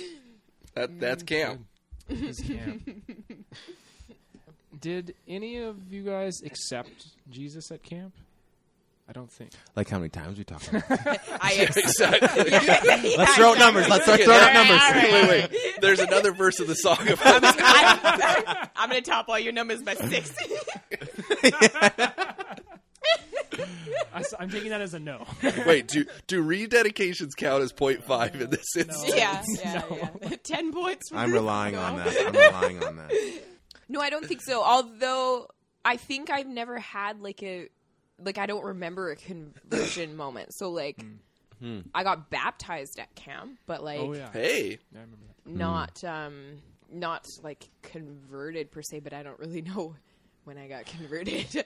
That, 0.74 0.98
that's 0.98 1.22
mm. 1.22 1.26
camp. 1.28 1.66
is 2.08 2.40
camp. 2.40 2.82
Did 4.80 5.14
any 5.28 5.58
of 5.58 5.92
you 5.92 6.02
guys 6.02 6.40
accept 6.44 6.90
Jesus 7.30 7.70
at 7.70 7.84
camp? 7.84 8.12
I 9.08 9.12
don't 9.12 9.30
think. 9.30 9.52
Like 9.76 9.88
how 9.88 9.98
many 9.98 10.08
times 10.08 10.36
we 10.38 10.44
talked? 10.44 10.66
About 10.68 10.82
I 11.40 11.52
Exactly. 11.76 13.16
Let's 13.16 13.36
throw 13.36 13.50
out 13.52 13.58
numbers. 13.58 13.88
Let's 13.88 14.04
start 14.04 14.20
throwing 14.22 14.40
out 14.40 14.52
numbers. 14.54 15.12
Wait, 15.12 15.50
wait. 15.52 15.80
There's 15.80 16.00
another 16.00 16.32
verse 16.32 16.58
of 16.58 16.66
the 16.66 16.74
song 16.74 17.06
about 17.08 17.40
I, 17.44 18.68
I'm 18.74 18.88
gonna 18.88 19.02
top 19.02 19.28
all 19.28 19.38
your 19.38 19.52
numbers 19.52 19.82
by 19.82 19.94
six. 19.94 20.34
I, 24.12 24.22
am 24.40 24.50
taking 24.50 24.70
that 24.70 24.80
as 24.80 24.94
a 24.94 24.98
no. 24.98 25.26
Wait, 25.66 25.88
do 25.88 26.04
do 26.26 26.42
rededications 26.44 27.30
count 27.36 27.62
as 27.62 27.72
point 27.72 28.04
five 28.04 28.34
in 28.40 28.50
this 28.50 28.76
instance? 28.76 29.14
yeah, 29.14 29.42
yeah, 29.62 29.82
yeah. 29.90 30.36
Ten 30.42 30.72
points. 30.72 31.10
For 31.10 31.16
I'm 31.16 31.30
this. 31.30 31.40
relying 31.40 31.74
No. 31.74 31.80
on 31.82 31.96
that. 31.96 32.26
I'm 32.26 32.32
relying 32.32 32.82
on 32.84 32.96
that. 32.96 33.12
No, 33.88 34.00
I 34.00 34.10
don't 34.10 34.24
think 34.26 34.40
so. 34.42 34.62
Although 34.62 35.48
I 35.84 35.96
think 35.96 36.30
I've 36.30 36.46
never 36.46 36.78
had 36.78 37.20
like 37.20 37.42
a 37.42 37.68
like 38.18 38.38
I 38.38 38.46
don't 38.46 38.64
remember 38.64 39.10
a 39.10 39.16
conversion 39.16 40.16
moment. 40.24 40.54
So 40.54 40.70
like 40.70 41.04
I 41.94 42.02
got 42.04 42.30
baptized 42.30 42.98
at 42.98 43.14
camp, 43.14 43.58
but 43.66 43.82
like 43.82 44.00
oh 44.00 44.14
yeah. 44.14 44.30
Hey, 44.32 44.78
Yeah, 44.92 44.98
I 45.00 45.02
remember 45.02 45.16
that. 45.44 45.52
not 45.54 46.04
um 46.04 46.34
not 46.92 47.26
like 47.42 47.68
converted 47.82 48.70
per 48.70 48.82
se, 48.82 49.00
but 49.00 49.12
I 49.12 49.22
don't 49.22 49.38
really 49.38 49.62
know 49.62 49.94
when 50.44 50.58
I 50.58 50.68
got 50.68 50.86
converted. 50.98 51.64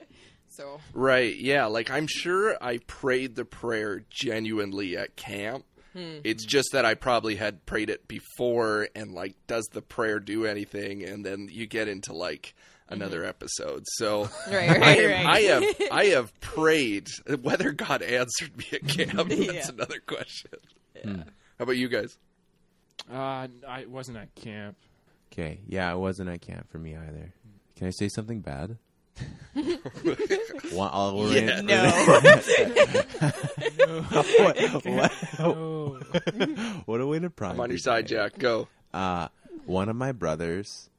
so 0.49 0.79
right, 0.93 1.35
yeah. 1.35 1.65
Like 1.65 1.89
I'm 1.91 2.07
sure 2.07 2.55
I 2.61 2.79
prayed 2.79 3.35
the 3.35 3.45
prayer 3.45 4.03
genuinely 4.09 4.97
at 4.97 5.15
camp. 5.15 5.65
Hmm. 5.93 6.19
It's 6.23 6.45
just 6.45 6.69
that 6.73 6.85
I 6.85 6.93
probably 6.93 7.35
had 7.35 7.65
prayed 7.65 7.89
it 7.89 8.07
before, 8.07 8.89
and 8.95 9.11
like, 9.11 9.35
does 9.47 9.67
the 9.71 9.81
prayer 9.81 10.19
do 10.19 10.45
anything? 10.45 11.03
And 11.03 11.25
then 11.25 11.49
you 11.51 11.65
get 11.65 11.87
into 11.87 12.13
like 12.13 12.53
mm-hmm. 12.85 12.93
another 12.93 13.25
episode. 13.25 13.83
So 13.93 14.29
right, 14.51 14.69
I, 14.69 14.95
am, 14.97 15.09
right. 15.11 15.25
I 15.25 15.39
have 15.41 15.63
I 15.91 16.05
have 16.05 16.39
prayed. 16.41 17.07
Whether 17.41 17.71
God 17.71 18.01
answered 18.03 18.55
me 18.57 18.65
at 18.73 18.87
camp, 18.87 19.29
that's 19.29 19.41
Yeah. 19.41 19.69
another 19.69 19.99
question. 20.05 20.51
Hmm. 21.03 21.21
How 21.57 21.63
about 21.63 21.77
you 21.77 21.89
guys? 21.89 22.17
Uh, 23.11 23.47
I 23.67 23.85
wasn't 23.87 24.17
at 24.17 24.33
camp. 24.35 24.77
Okay, 25.31 25.59
yeah, 25.67 25.91
it 25.93 25.97
wasn't 25.97 26.29
at 26.29 26.41
camp 26.41 26.69
for 26.71 26.79
me 26.79 26.95
either. 26.95 27.33
Can 27.79 27.87
I 27.87 27.91
say 27.91 28.09
something 28.09 28.41
bad? 28.41 28.77
One, 30.73 30.89
I'll, 30.91 31.17
we're 31.17 31.31
Yeah. 31.31 31.59
in- 31.59 31.65
no. 31.65 31.89
what, 34.41 34.57
what, 34.85 35.11
what 36.85 36.99
a 37.01 37.07
way 37.07 37.19
to 37.19 37.29
promise. 37.29 37.55
I'm 37.55 37.61
on 37.61 37.69
your 37.69 37.79
side, 37.79 38.07
Jack. 38.07 38.37
Go. 38.37 38.67
Uh, 38.93 39.29
one 39.65 39.87
of 39.87 39.95
my 39.95 40.11
brothers, 40.11 40.89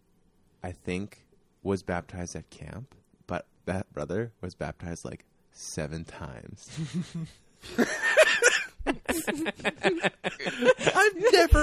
I 0.62 0.72
think, 0.72 1.26
was 1.62 1.82
baptized 1.82 2.34
at 2.34 2.48
camp, 2.48 2.94
but 3.26 3.44
that 3.66 3.92
brother 3.92 4.32
was 4.40 4.54
baptized 4.54 5.04
like 5.04 5.26
seven 5.52 6.04
times. 6.06 6.70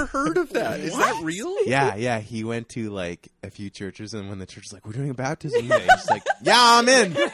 I've 0.02 0.14
never 0.14 0.26
heard 0.26 0.38
of 0.38 0.50
that. 0.54 0.80
Is 0.80 0.96
that 0.96 1.20
real? 1.24 1.56
yeah, 1.66 1.96
yeah. 1.96 2.20
He 2.20 2.44
went 2.44 2.70
to 2.70 2.90
like 2.90 3.28
a 3.44 3.50
few 3.50 3.70
churches, 3.70 4.14
and 4.14 4.30
when 4.30 4.40
the 4.40 4.46
church 4.46 4.66
was 4.66 4.74
like, 4.74 4.86
"We're 4.86 4.94
doing 4.94 5.10
a 5.10 5.14
baptism," 5.14 5.62
today," 5.64 5.88
he's 5.96 6.10
like, 6.10 6.24
"Yeah, 6.44 6.56
I'm 6.58 6.88
in." 6.90 7.18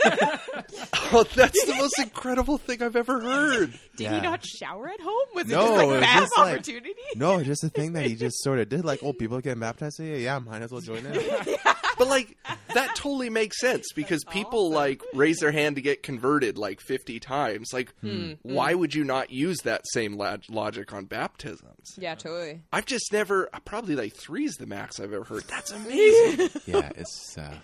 Oh, 1.16 1.24
that's 1.36 1.66
the 1.66 1.76
most 1.76 2.00
incredible 2.00 2.58
thing 2.58 2.82
I've 2.82 2.96
ever 2.96 3.20
heard. 3.20 3.72
Did 3.98 4.04
Yeah. 4.06 4.16
he 4.16 4.22
not 4.22 4.44
shower 4.44 4.90
at 4.90 5.00
home? 5.00 5.28
Was 5.36 5.46
No, 5.46 5.60
it 5.60 5.68
just 5.68 5.78
like 5.78 5.88
was 5.88 6.00
bad 6.02 6.20
just, 6.22 6.38
like- 6.38 6.54
opportunity? 6.56 6.94
No, 7.16 7.44
just 7.44 7.64
a 7.64 7.70
thing 7.70 7.94
that 7.94 8.06
he 8.08 8.16
just 8.16 8.42
sort 8.42 8.58
of 8.58 8.70
did. 8.70 8.84
Like, 8.84 9.02
oh, 9.04 9.14
people 9.14 9.38
are 9.38 9.42
getting 9.42 9.60
baptized 9.60 9.98
today? 9.98 10.24
Yeah, 10.24 10.38
I 10.38 10.40
might 10.40 10.64
as 10.64 10.72
well 10.72 10.82
join 10.82 11.06
in. 11.06 11.14
But 12.04 12.10
like 12.10 12.38
that 12.74 12.96
totally 12.96 13.30
makes 13.30 13.60
sense 13.60 13.86
because 13.96 14.24
people 14.26 14.66
awesome. 14.68 14.74
like 14.76 15.02
raise 15.14 15.40
their 15.40 15.52
hand 15.52 15.76
to 15.78 15.82
get 15.82 16.04
converted 16.04 16.58
like 16.58 16.82
50 16.82 17.20
times. 17.20 17.70
Like 17.74 17.94
Hmm. 18.02 18.34
why 18.42 18.74
would 18.74 18.94
you 18.94 19.04
not 19.04 19.30
use 19.30 19.60
that 19.64 19.82
same 19.94 20.16
log- 20.18 20.44
logic 20.50 20.92
on 20.94 21.06
baptisms? 21.06 21.96
Yeah, 21.98 22.16
totally. 22.16 22.62
I've 22.72 22.86
just 22.86 23.12
never 23.14 23.50
probably 23.66 23.96
like 23.96 24.14
3 24.14 24.46
is 24.46 24.56
the 24.56 24.66
max 24.68 25.00
I've 25.00 25.14
ever 25.14 25.24
heard. 25.24 25.44
That's 25.48 25.72
amazing. 25.72 26.50
Yeah, 26.66 26.92
it's 26.96 27.38
uh, 27.38 27.56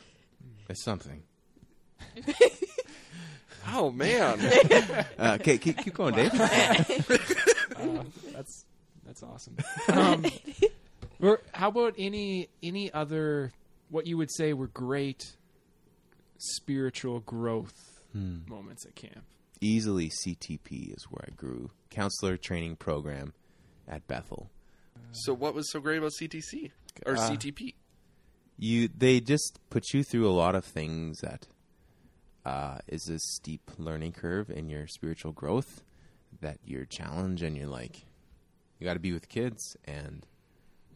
it's 0.69 0.83
something. 0.83 1.23
oh 3.67 3.91
man. 3.91 4.39
Uh, 5.19 5.37
okay, 5.39 5.57
keep, 5.57 5.77
keep 5.77 5.93
going, 5.93 6.15
Dave. 6.15 6.33
uh, 6.39 8.03
that's 8.31 8.63
that's 9.05 9.21
awesome. 9.21 9.57
Um, 9.89 10.25
how 11.51 11.67
about 11.67 11.95
any 11.97 12.47
any 12.63 12.91
other 12.93 13.51
what 13.89 14.07
you 14.07 14.17
would 14.17 14.31
say 14.31 14.53
were 14.53 14.67
great 14.67 15.35
spiritual 16.37 17.19
growth 17.19 18.01
moments 18.13 18.85
at 18.85 18.95
camp? 18.95 19.23
Easily, 19.61 20.09
CTP 20.09 20.95
is 20.95 21.03
where 21.09 21.25
I 21.27 21.31
grew. 21.35 21.71
Counselor 21.89 22.37
training 22.37 22.77
program 22.77 23.33
at 23.87 24.07
Bethel. 24.07 24.49
So 25.11 25.33
what 25.33 25.53
was 25.53 25.69
so 25.71 25.79
great 25.79 25.97
about 25.97 26.11
CTC 26.19 26.71
or 27.05 27.15
Uh, 27.17 27.29
CTP? 27.29 27.73
you 28.57 28.89
they 28.89 29.19
just 29.21 29.57
put 29.69 29.93
you 29.93 30.03
through 30.03 30.29
a 30.29 30.31
lot 30.35 30.53
of 30.55 30.65
things 30.65 31.19
that 31.21 31.47
uh, 32.45 32.79
is 32.87 33.07
a 33.09 33.17
steep 33.19 33.71
learning 33.77 34.11
curve 34.11 34.49
in 34.49 34.69
your 34.69 34.85
spiritual 34.87 35.31
growth 35.31 35.81
that 36.41 36.57
you're 36.65 36.85
challenged 36.85 37.41
and 37.43 37.55
you're 37.57 37.67
like 37.67 38.05
you 38.77 38.85
got 38.85 38.93
to 38.95 38.99
be 38.99 39.11
with 39.13 39.29
kids 39.29 39.75
and 39.85 40.25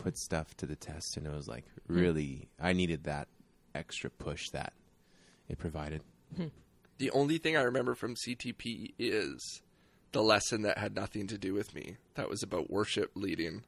put 0.03 0.17
stuff 0.17 0.55
to 0.57 0.65
the 0.65 0.75
test 0.75 1.15
and 1.17 1.25
it 1.25 1.33
was 1.33 1.47
like 1.47 1.65
hmm. 1.87 1.99
really 1.99 2.49
i 2.59 2.73
needed 2.73 3.05
that 3.05 3.27
extra 3.73 4.09
push 4.09 4.49
that 4.49 4.73
it 5.47 5.57
provided 5.57 6.01
hmm. 6.35 6.47
The 6.97 7.11
only 7.11 7.37
thing 7.37 7.57
I 7.57 7.63
remember 7.63 7.95
from 7.95 8.15
CTP 8.15 8.93
is 8.99 9.61
the 10.11 10.21
lesson 10.21 10.61
that 10.61 10.77
had 10.77 10.95
nothing 10.95 11.27
to 11.27 11.37
do 11.37 11.53
with 11.53 11.73
me. 11.73 11.97
That 12.15 12.29
was 12.29 12.43
about 12.43 12.69
worship 12.69 13.11
leading 13.15 13.63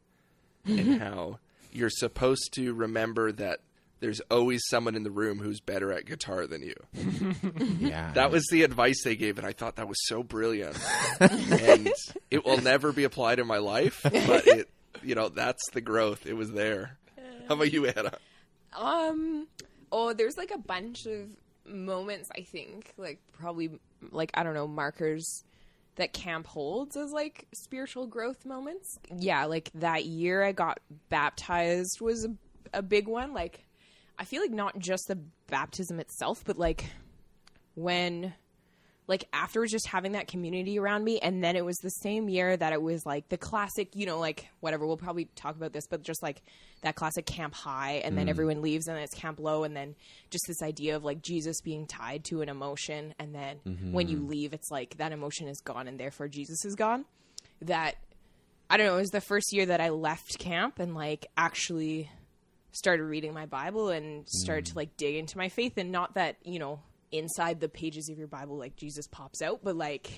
and 0.63 1.01
how 1.01 1.39
you're 1.71 1.89
supposed 1.89 2.53
to 2.53 2.73
remember 2.73 3.31
that 3.33 3.59
there's 3.99 4.21
always 4.29 4.61
someone 4.67 4.95
in 4.95 5.03
the 5.03 5.11
room 5.11 5.39
who's 5.39 5.59
better 5.59 5.91
at 5.91 6.05
guitar 6.05 6.45
than 6.45 6.61
you. 6.61 6.75
yeah 7.79 8.11
That 8.13 8.29
was 8.29 8.45
the 8.51 8.63
advice 8.63 9.01
they 9.03 9.15
gave, 9.15 9.37
and 9.37 9.47
I 9.47 9.53
thought 9.53 9.77
that 9.77 9.87
was 9.87 9.97
so 10.07 10.21
brilliant. 10.21 10.77
and 11.19 11.91
it 12.29 12.45
will 12.45 12.61
never 12.61 12.91
be 12.91 13.05
applied 13.05 13.39
in 13.39 13.47
my 13.47 13.57
life, 13.57 14.01
but 14.03 14.47
it, 14.47 14.69
you 15.03 15.15
know, 15.15 15.29
that's 15.29 15.69
the 15.71 15.81
growth. 15.81 16.25
It 16.25 16.33
was 16.33 16.51
there. 16.51 16.97
How 17.47 17.55
about 17.55 17.71
you, 17.71 17.85
Anna? 17.85 18.17
Um. 18.73 19.47
Oh, 19.91 20.13
there's 20.13 20.37
like 20.37 20.51
a 20.51 20.57
bunch 20.57 21.05
of 21.05 21.29
moments. 21.65 22.29
I 22.35 22.41
think, 22.41 22.93
like 22.97 23.19
probably, 23.33 23.79
like 24.11 24.31
I 24.33 24.43
don't 24.43 24.53
know, 24.53 24.67
markers 24.67 25.43
that 25.95 26.13
camp 26.13 26.47
holds 26.47 26.97
as 26.97 27.11
like 27.11 27.47
spiritual 27.53 28.07
growth 28.07 28.45
moments. 28.45 28.99
Yeah, 29.15 29.45
like 29.45 29.69
that 29.75 30.05
year 30.05 30.43
I 30.43 30.51
got 30.51 30.79
baptized 31.09 32.01
was 32.01 32.25
a, 32.25 32.77
a 32.77 32.81
big 32.81 33.07
one. 33.07 33.33
Like, 33.33 33.65
I 34.17 34.25
feel 34.25 34.41
like 34.41 34.51
not 34.51 34.77
just 34.77 35.07
the 35.07 35.19
baptism 35.47 35.99
itself, 35.99 36.43
but 36.45 36.57
like 36.57 36.85
when 37.75 38.33
like 39.07 39.27
afterwards 39.33 39.71
just 39.71 39.87
having 39.87 40.13
that 40.13 40.27
community 40.27 40.79
around 40.79 41.03
me 41.03 41.19
and 41.19 41.43
then 41.43 41.55
it 41.55 41.63
was 41.63 41.77
the 41.77 41.89
same 41.89 42.27
year 42.27 42.55
that 42.57 42.73
it 42.73 42.81
was 42.81 43.05
like 43.05 43.27
the 43.29 43.37
classic 43.37 43.95
you 43.95 44.05
know 44.05 44.19
like 44.19 44.47
whatever 44.59 44.85
we'll 44.85 44.97
probably 44.97 45.25
talk 45.35 45.55
about 45.55 45.73
this 45.73 45.87
but 45.87 46.01
just 46.01 46.21
like 46.23 46.41
that 46.81 46.95
classic 46.95 47.25
camp 47.25 47.53
high 47.53 48.01
and 48.03 48.17
then 48.17 48.27
mm. 48.27 48.29
everyone 48.29 48.61
leaves 48.61 48.87
and 48.87 48.95
then 48.95 49.03
it's 49.03 49.13
camp 49.13 49.39
low 49.39 49.63
and 49.63 49.75
then 49.75 49.95
just 50.29 50.43
this 50.47 50.61
idea 50.61 50.95
of 50.95 51.03
like 51.03 51.21
jesus 51.21 51.61
being 51.61 51.85
tied 51.85 52.23
to 52.23 52.41
an 52.41 52.49
emotion 52.49 53.13
and 53.19 53.33
then 53.33 53.59
when 53.91 54.07
you 54.07 54.17
mm-hmm. 54.17 54.29
leave 54.29 54.53
it's 54.53 54.71
like 54.71 54.97
that 54.97 55.11
emotion 55.11 55.47
is 55.47 55.59
gone 55.61 55.87
and 55.87 55.99
therefore 55.99 56.27
jesus 56.27 56.65
is 56.65 56.75
gone. 56.75 57.05
That 57.61 57.95
i 58.69 58.77
don't 58.77 58.87
know 58.87 58.97
it 58.97 59.01
was 59.01 59.11
the 59.11 59.21
first 59.21 59.53
year 59.53 59.65
that 59.67 59.79
i 59.79 59.89
left 59.89 60.39
camp 60.39 60.79
and 60.79 60.93
like 60.93 61.27
actually 61.37 62.09
started 62.75 63.03
reading 63.05 63.33
my 63.33 63.45
Bible 63.45 63.89
and 63.89 64.27
started 64.27 64.65
to 64.65 64.73
mm. 64.73 64.77
like 64.77 64.97
dig 64.97 65.15
into 65.15 65.37
my 65.37 65.49
faith. 65.49 65.77
And 65.77 65.91
not 65.91 66.15
that, 66.15 66.35
you 66.43 66.59
know, 66.59 66.81
inside 67.17 67.59
the 67.59 67.69
pages 67.69 68.09
of 68.09 68.17
your 68.17 68.27
Bible, 68.27 68.57
like 68.57 68.75
Jesus 68.75 69.07
pops 69.07 69.41
out, 69.41 69.61
but 69.63 69.75
like 69.75 70.11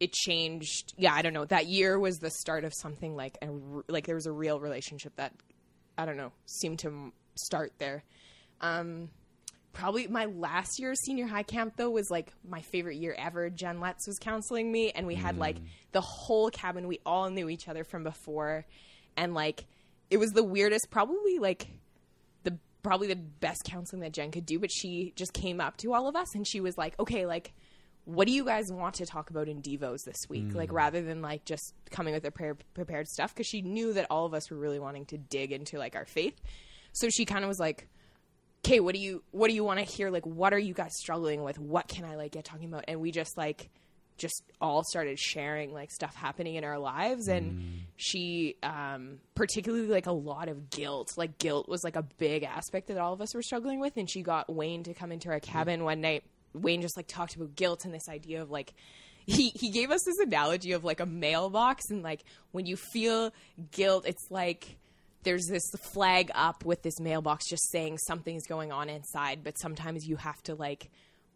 it 0.00 0.12
changed. 0.12 0.94
Yeah, 0.96 1.12
I 1.12 1.22
don't 1.22 1.32
know. 1.32 1.44
That 1.44 1.66
year 1.66 1.98
was 1.98 2.18
the 2.18 2.30
start 2.30 2.64
of 2.64 2.72
something 2.74 3.16
like, 3.16 3.38
a, 3.42 3.48
like 3.88 4.06
there 4.06 4.14
was 4.14 4.26
a 4.26 4.32
real 4.32 4.60
relationship 4.60 5.16
that, 5.16 5.32
I 5.96 6.06
don't 6.06 6.16
know, 6.16 6.32
seemed 6.46 6.80
to 6.80 7.12
start 7.34 7.72
there. 7.78 8.04
Um, 8.60 9.10
probably 9.72 10.08
my 10.08 10.24
last 10.24 10.80
year 10.80 10.90
of 10.90 10.96
senior 10.96 11.26
high 11.26 11.44
camp 11.44 11.74
though 11.76 11.90
was 11.90 12.10
like 12.10 12.32
my 12.46 12.60
favorite 12.60 12.96
year 12.96 13.14
ever. 13.16 13.48
Jen 13.50 13.80
Letts 13.80 14.06
was 14.06 14.18
counseling 14.18 14.70
me, 14.70 14.90
and 14.90 15.06
we 15.06 15.14
had 15.14 15.38
like 15.38 15.56
the 15.92 16.00
whole 16.00 16.50
cabin. 16.50 16.88
We 16.88 17.00
all 17.06 17.30
knew 17.30 17.48
each 17.48 17.68
other 17.68 17.84
from 17.84 18.02
before, 18.02 18.66
and 19.16 19.34
like 19.34 19.66
it 20.10 20.16
was 20.16 20.30
the 20.30 20.44
weirdest. 20.44 20.90
Probably 20.90 21.38
like 21.38 21.68
probably 22.82 23.08
the 23.08 23.16
best 23.16 23.64
counseling 23.64 24.00
that 24.02 24.12
Jen 24.12 24.30
could 24.30 24.46
do. 24.46 24.58
But 24.58 24.70
she 24.70 25.12
just 25.16 25.32
came 25.32 25.60
up 25.60 25.76
to 25.78 25.92
all 25.94 26.08
of 26.08 26.16
us, 26.16 26.34
and 26.34 26.46
she 26.46 26.60
was 26.60 26.76
like, 26.78 26.98
"Okay, 26.98 27.26
like." 27.26 27.52
What 28.04 28.26
do 28.26 28.32
you 28.32 28.46
guys 28.46 28.72
want 28.72 28.94
to 28.94 29.04
talk 29.04 29.28
about 29.28 29.48
in 29.48 29.60
Devos 29.60 30.04
this 30.04 30.30
week? 30.30 30.46
Mm. 30.46 30.54
Like, 30.54 30.72
rather 30.72 31.02
than 31.02 31.20
like 31.20 31.44
just 31.44 31.74
coming 31.90 32.14
with 32.14 32.32
prayer 32.32 32.56
prepared 32.72 33.06
stuff, 33.06 33.34
because 33.34 33.46
she 33.46 33.60
knew 33.60 33.92
that 33.92 34.06
all 34.08 34.24
of 34.24 34.32
us 34.32 34.50
were 34.50 34.56
really 34.56 34.78
wanting 34.78 35.04
to 35.06 35.18
dig 35.18 35.52
into 35.52 35.76
like 35.76 35.94
our 35.94 36.06
faith. 36.06 36.40
So 36.94 37.10
she 37.10 37.26
kind 37.26 37.44
of 37.44 37.48
was 37.48 37.60
like, 37.60 37.86
okay 38.64 38.80
what 38.80 38.94
do 38.94 39.00
you 39.00 39.22
what 39.30 39.48
do 39.48 39.54
you 39.54 39.64
want 39.64 39.78
to 39.78 39.84
hear 39.84 40.10
like 40.10 40.26
what 40.26 40.52
are 40.52 40.58
you 40.58 40.74
guys 40.74 40.94
struggling 40.94 41.42
with 41.42 41.58
what 41.58 41.88
can 41.88 42.04
i 42.04 42.16
like 42.16 42.32
get 42.32 42.44
talking 42.44 42.68
about 42.68 42.84
and 42.88 43.00
we 43.00 43.10
just 43.10 43.36
like 43.36 43.70
just 44.18 44.42
all 44.60 44.82
started 44.84 45.18
sharing 45.18 45.72
like 45.72 45.90
stuff 45.90 46.14
happening 46.14 46.56
in 46.56 46.64
our 46.64 46.78
lives. 46.78 47.28
And 47.28 47.84
she 47.96 48.56
um 48.62 49.18
particularly 49.34 49.86
like 49.86 50.06
a 50.06 50.12
lot 50.12 50.48
of 50.48 50.70
guilt. 50.70 51.16
Like 51.16 51.38
guilt 51.38 51.68
was 51.68 51.84
like 51.84 51.96
a 51.96 52.02
big 52.02 52.42
aspect 52.42 52.88
that 52.88 52.98
all 52.98 53.12
of 53.12 53.20
us 53.20 53.34
were 53.34 53.42
struggling 53.42 53.80
with. 53.80 53.96
And 53.96 54.10
she 54.10 54.22
got 54.22 54.52
wayne 54.52 54.82
to 54.84 54.94
come 54.94 55.12
into 55.12 55.30
our 55.30 55.40
cabin 55.40 55.84
one 55.84 56.00
night. 56.00 56.24
Wayne 56.52 56.82
just 56.82 56.96
like 56.96 57.06
talked 57.06 57.36
about 57.36 57.54
guilt 57.54 57.84
and 57.84 57.94
this 57.94 58.08
idea 58.08 58.42
of 58.42 58.50
like 58.50 58.74
he 59.26 59.50
he 59.54 59.70
gave 59.70 59.90
us 59.90 60.02
this 60.04 60.18
analogy 60.18 60.72
of 60.72 60.84
like 60.84 61.00
a 61.00 61.06
mailbox. 61.06 61.90
And 61.90 62.02
like 62.02 62.24
when 62.52 62.66
you 62.66 62.76
feel 62.76 63.32
guilt 63.70 64.04
it's 64.06 64.30
like 64.30 64.76
there's 65.24 65.46
this 65.46 65.68
flag 65.92 66.30
up 66.34 66.64
with 66.64 66.82
this 66.82 67.00
mailbox 67.00 67.48
just 67.48 67.70
saying 67.70 67.98
something's 67.98 68.46
going 68.46 68.72
on 68.72 68.88
inside, 68.88 69.40
but 69.42 69.58
sometimes 69.58 70.06
you 70.06 70.16
have 70.16 70.40
to 70.44 70.54
like 70.54 70.90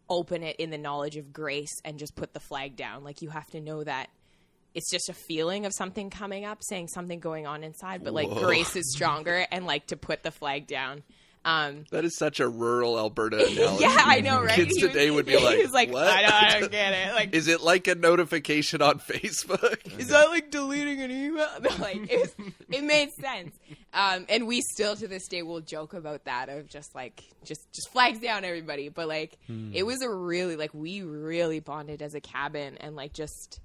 open 0.09 0.43
it 0.43 0.57
in 0.57 0.69
the 0.69 0.77
knowledge 0.77 1.17
of 1.17 1.33
grace 1.33 1.73
and 1.85 1.97
just 1.97 2.15
put 2.15 2.33
the 2.33 2.39
flag 2.39 2.75
down. 2.75 3.03
Like 3.03 3.21
you 3.21 3.29
have 3.29 3.47
to 3.51 3.61
know 3.61 3.83
that 3.83 4.09
it's 4.73 4.89
just 4.89 5.09
a 5.09 5.13
feeling 5.13 5.65
of 5.65 5.73
something 5.73 6.09
coming 6.09 6.45
up, 6.45 6.59
saying 6.63 6.87
something 6.87 7.19
going 7.19 7.45
on 7.45 7.63
inside, 7.63 8.03
but 8.03 8.13
like 8.13 8.29
grace 8.29 8.75
is 8.75 8.91
stronger 8.91 9.45
and 9.51 9.65
like 9.65 9.87
to 9.87 9.97
put 9.97 10.23
the 10.23 10.31
flag 10.31 10.67
down. 10.67 11.03
Um, 11.45 11.83
That 11.91 12.05
is 12.05 12.15
such 12.17 12.39
a 12.39 12.47
rural 12.47 12.97
Alberta 12.97 13.35
analogy. 13.51 13.81
yeah, 13.83 13.97
I 13.99 14.21
know, 14.21 14.41
right? 14.41 14.53
Kids 14.55 14.75
He 14.77 14.83
was- 14.83 14.93
today 14.93 15.11
would 15.11 15.25
be 15.25 15.37
like, 15.43 15.69
like, 15.73 15.91
"What?" 15.91 16.07
I 16.07 16.21
don't, 16.21 16.33
I 16.33 16.59
don't 16.61 16.71
get 16.71 16.93
it. 16.93 17.13
Like, 17.13 17.33
Is 17.35 17.47
it 17.49 17.61
like 17.61 17.87
a 17.87 17.95
notification 17.95 18.81
on 18.81 18.99
Facebook? 18.99 19.97
is 19.99 20.07
that 20.07 20.29
like 20.29 20.51
deleting 20.51 21.01
an 21.01 21.11
email? 21.11 21.47
Like 21.79 22.09
it, 22.11 22.19
was, 22.21 22.35
it 22.69 22.83
made 22.83 23.11
sense. 23.13 23.53
Um, 23.93 24.25
and 24.29 24.47
we 24.47 24.61
still 24.61 24.95
to 24.95 25.07
this 25.07 25.27
day 25.27 25.41
will 25.43 25.61
joke 25.61 25.93
about 25.93 26.23
that 26.25 26.49
of 26.49 26.67
just 26.69 26.95
like 26.95 27.23
just 27.43 27.71
just 27.73 27.89
flags 27.91 28.19
down 28.19 28.45
everybody. 28.45 28.89
But 28.89 29.07
like 29.07 29.37
it 29.73 29.83
was 29.85 30.01
a 30.01 30.09
really 30.09 30.55
like 30.55 30.73
we 30.73 31.01
really 31.01 31.59
bonded 31.59 32.01
as 32.01 32.15
a 32.15 32.21
cabin 32.21 32.77
and 32.79 32.95
like 32.95 33.13
just 33.13 33.59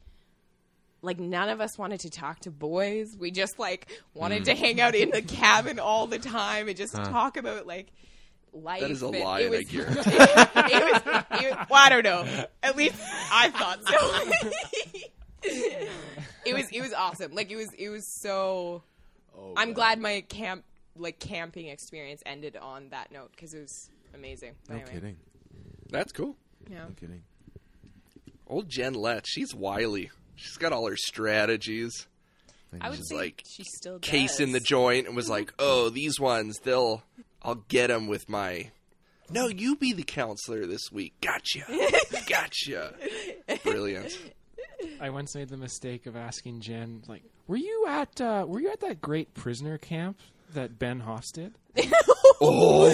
like 1.03 1.19
none 1.19 1.49
of 1.49 1.61
us 1.61 1.79
wanted 1.79 2.01
to 2.01 2.11
talk 2.11 2.41
to 2.41 2.51
boys. 2.51 3.17
We 3.19 3.31
just 3.31 3.59
like 3.59 3.89
wanted 4.15 4.43
mm. 4.43 4.47
to 4.47 4.55
hang 4.55 4.81
out 4.81 4.95
in 4.95 5.11
the 5.11 5.23
cabin 5.23 5.79
all 5.79 6.07
the 6.07 6.19
time 6.19 6.69
and 6.69 6.77
just 6.77 6.95
talk 6.95 7.37
about 7.37 7.67
like 7.67 7.93
life. 8.53 8.81
That 8.81 8.91
is 8.91 9.03
a 9.03 9.07
and 9.07 9.21
lie, 9.21 9.41
it 9.41 9.47
and 9.47 9.55
I 9.55 9.59
was- 9.59 9.69
guarantee. 9.69 10.01
it 10.01 10.93
was, 10.93 11.23
it 11.41 11.51
was, 11.51 11.67
well, 11.71 11.85
I 11.85 11.89
don't 11.89 12.05
know. 12.05 12.45
At 12.63 12.77
least 12.77 12.97
I 13.33 13.51
thought 13.51 13.85
so. 13.87 14.99
it 16.45 16.55
was 16.55 16.67
it 16.73 16.81
was 16.81 16.93
awesome. 16.93 17.35
Like 17.35 17.51
it 17.51 17.57
was 17.57 17.73
it 17.79 17.89
was 17.89 18.21
so. 18.21 18.83
Oh, 19.37 19.55
I'm 19.57 19.73
glad 19.73 20.01
my 20.01 20.23
camp 20.29 20.65
like 20.97 21.21
camping 21.21 21.69
experience 21.69 22.23
ended 22.27 22.57
on 22.57 22.89
that 22.91 23.13
note 23.13 23.31
because 23.33 23.55
it 23.55 23.61
was 23.61 23.91
amazing. 24.15 24.55
But 24.67 24.75
No 24.75 24.81
anyway, 24.81 24.95
kidding. 24.95 25.17
That's 25.91 26.13
cool. 26.13 26.37
Yeah. 26.69 26.85
No 26.85 26.95
kidding. 26.99 27.23
Old 28.49 28.69
Jen 28.69 28.95
Lett, 28.95 29.27
she's 29.27 29.55
wily. 29.55 30.11
She's 30.39 30.57
got 30.57 30.73
all 30.73 30.89
her 30.89 30.97
strategies. 30.97 32.07
I 32.81 32.91
would 32.91 32.99
She's 32.99 33.13
like 33.13 33.43
she 33.47 33.65
still 33.65 33.99
does. 33.99 34.09
Case 34.09 34.41
in 34.41 34.53
the 34.53 34.61
joint 34.61 35.07
and 35.07 35.17
was 35.17 35.29
like, 35.29 35.53
"Oh, 35.59 35.89
these 35.89 36.21
ones, 36.21 36.59
they'll, 36.61 37.03
I'll 37.43 37.65
get 37.69 37.89
them 37.89 38.07
with 38.07 38.29
my." 38.29 38.71
No, 39.31 39.49
you 39.49 39.77
be 39.77 39.93
the 39.93 40.05
counselor 40.05 40.67
this 40.67 40.91
week. 40.91 41.15
Gotcha, 41.21 41.61
gotcha. 42.29 42.95
Brilliant. 43.63 44.19
I 45.01 45.11
once 45.11 45.35
made 45.35 45.49
the 45.49 45.57
mistake 45.57 46.07
of 46.07 46.17
asking 46.17 46.61
Jen, 46.61 47.03
like, 47.09 47.23
"Were 47.47 47.57
you 47.57 47.87
at 47.89 48.21
uh, 48.21 48.45
Were 48.47 48.61
you 48.61 48.71
at 48.71 48.81
that 48.81 49.01
great 49.01 49.35
prisoner 49.35 49.77
camp 49.77 50.21
that 50.55 50.79
Ben 50.79 51.01
Hoffs 51.01 51.33
did?" 51.33 51.55
Oh, 52.41 52.89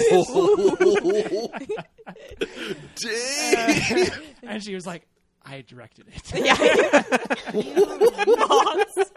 dang! 2.95 4.09
And 4.41 4.63
she 4.63 4.73
was 4.73 4.87
like, 4.87 5.07
"I 5.45 5.63
directed 5.67 6.05
it." 6.07 6.33
Monster. 8.25 9.15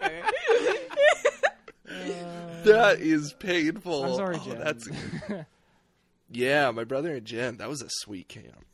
that 2.63 2.97
is 2.99 3.33
painful. 3.33 4.03
I'm 4.05 4.15
sorry, 4.15 4.37
Oh, 4.39 4.45
Jen. 4.45 4.59
that's 4.59 4.89
yeah. 6.31 6.71
My 6.71 6.83
brother 6.83 7.15
and 7.15 7.25
Jen. 7.25 7.57
That 7.57 7.69
was 7.69 7.81
a 7.81 7.89
sweet 7.89 8.27
camp. 8.27 8.65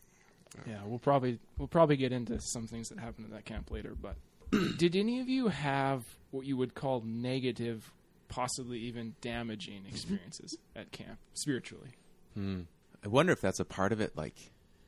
Yeah, 0.68 0.80
we'll 0.86 1.00
probably 1.00 1.40
we'll 1.58 1.68
probably 1.68 1.98
get 1.98 2.12
into 2.12 2.40
some 2.40 2.68
things 2.68 2.90
that 2.90 3.00
happened 3.00 3.26
at 3.28 3.32
that 3.34 3.46
camp 3.46 3.72
later. 3.72 3.96
But 4.00 4.16
did 4.78 4.96
any 4.96 5.20
of 5.20 5.28
you 5.30 5.50
have 5.50 6.04
what 6.32 6.46
you 6.46 6.56
would 6.58 6.74
call 6.76 7.02
negative, 7.06 7.92
possibly 8.30 8.80
even 8.80 9.16
damaging 9.22 9.84
experiences 9.88 10.58
at 10.76 10.92
camp 10.92 11.20
spiritually? 11.34 11.90
Hmm. 12.34 12.62
I 13.04 13.08
wonder 13.08 13.34
if 13.34 13.42
that's 13.42 13.60
a 13.60 13.66
part 13.66 13.92
of 13.92 14.02
it. 14.02 14.16
Like, 14.18 14.36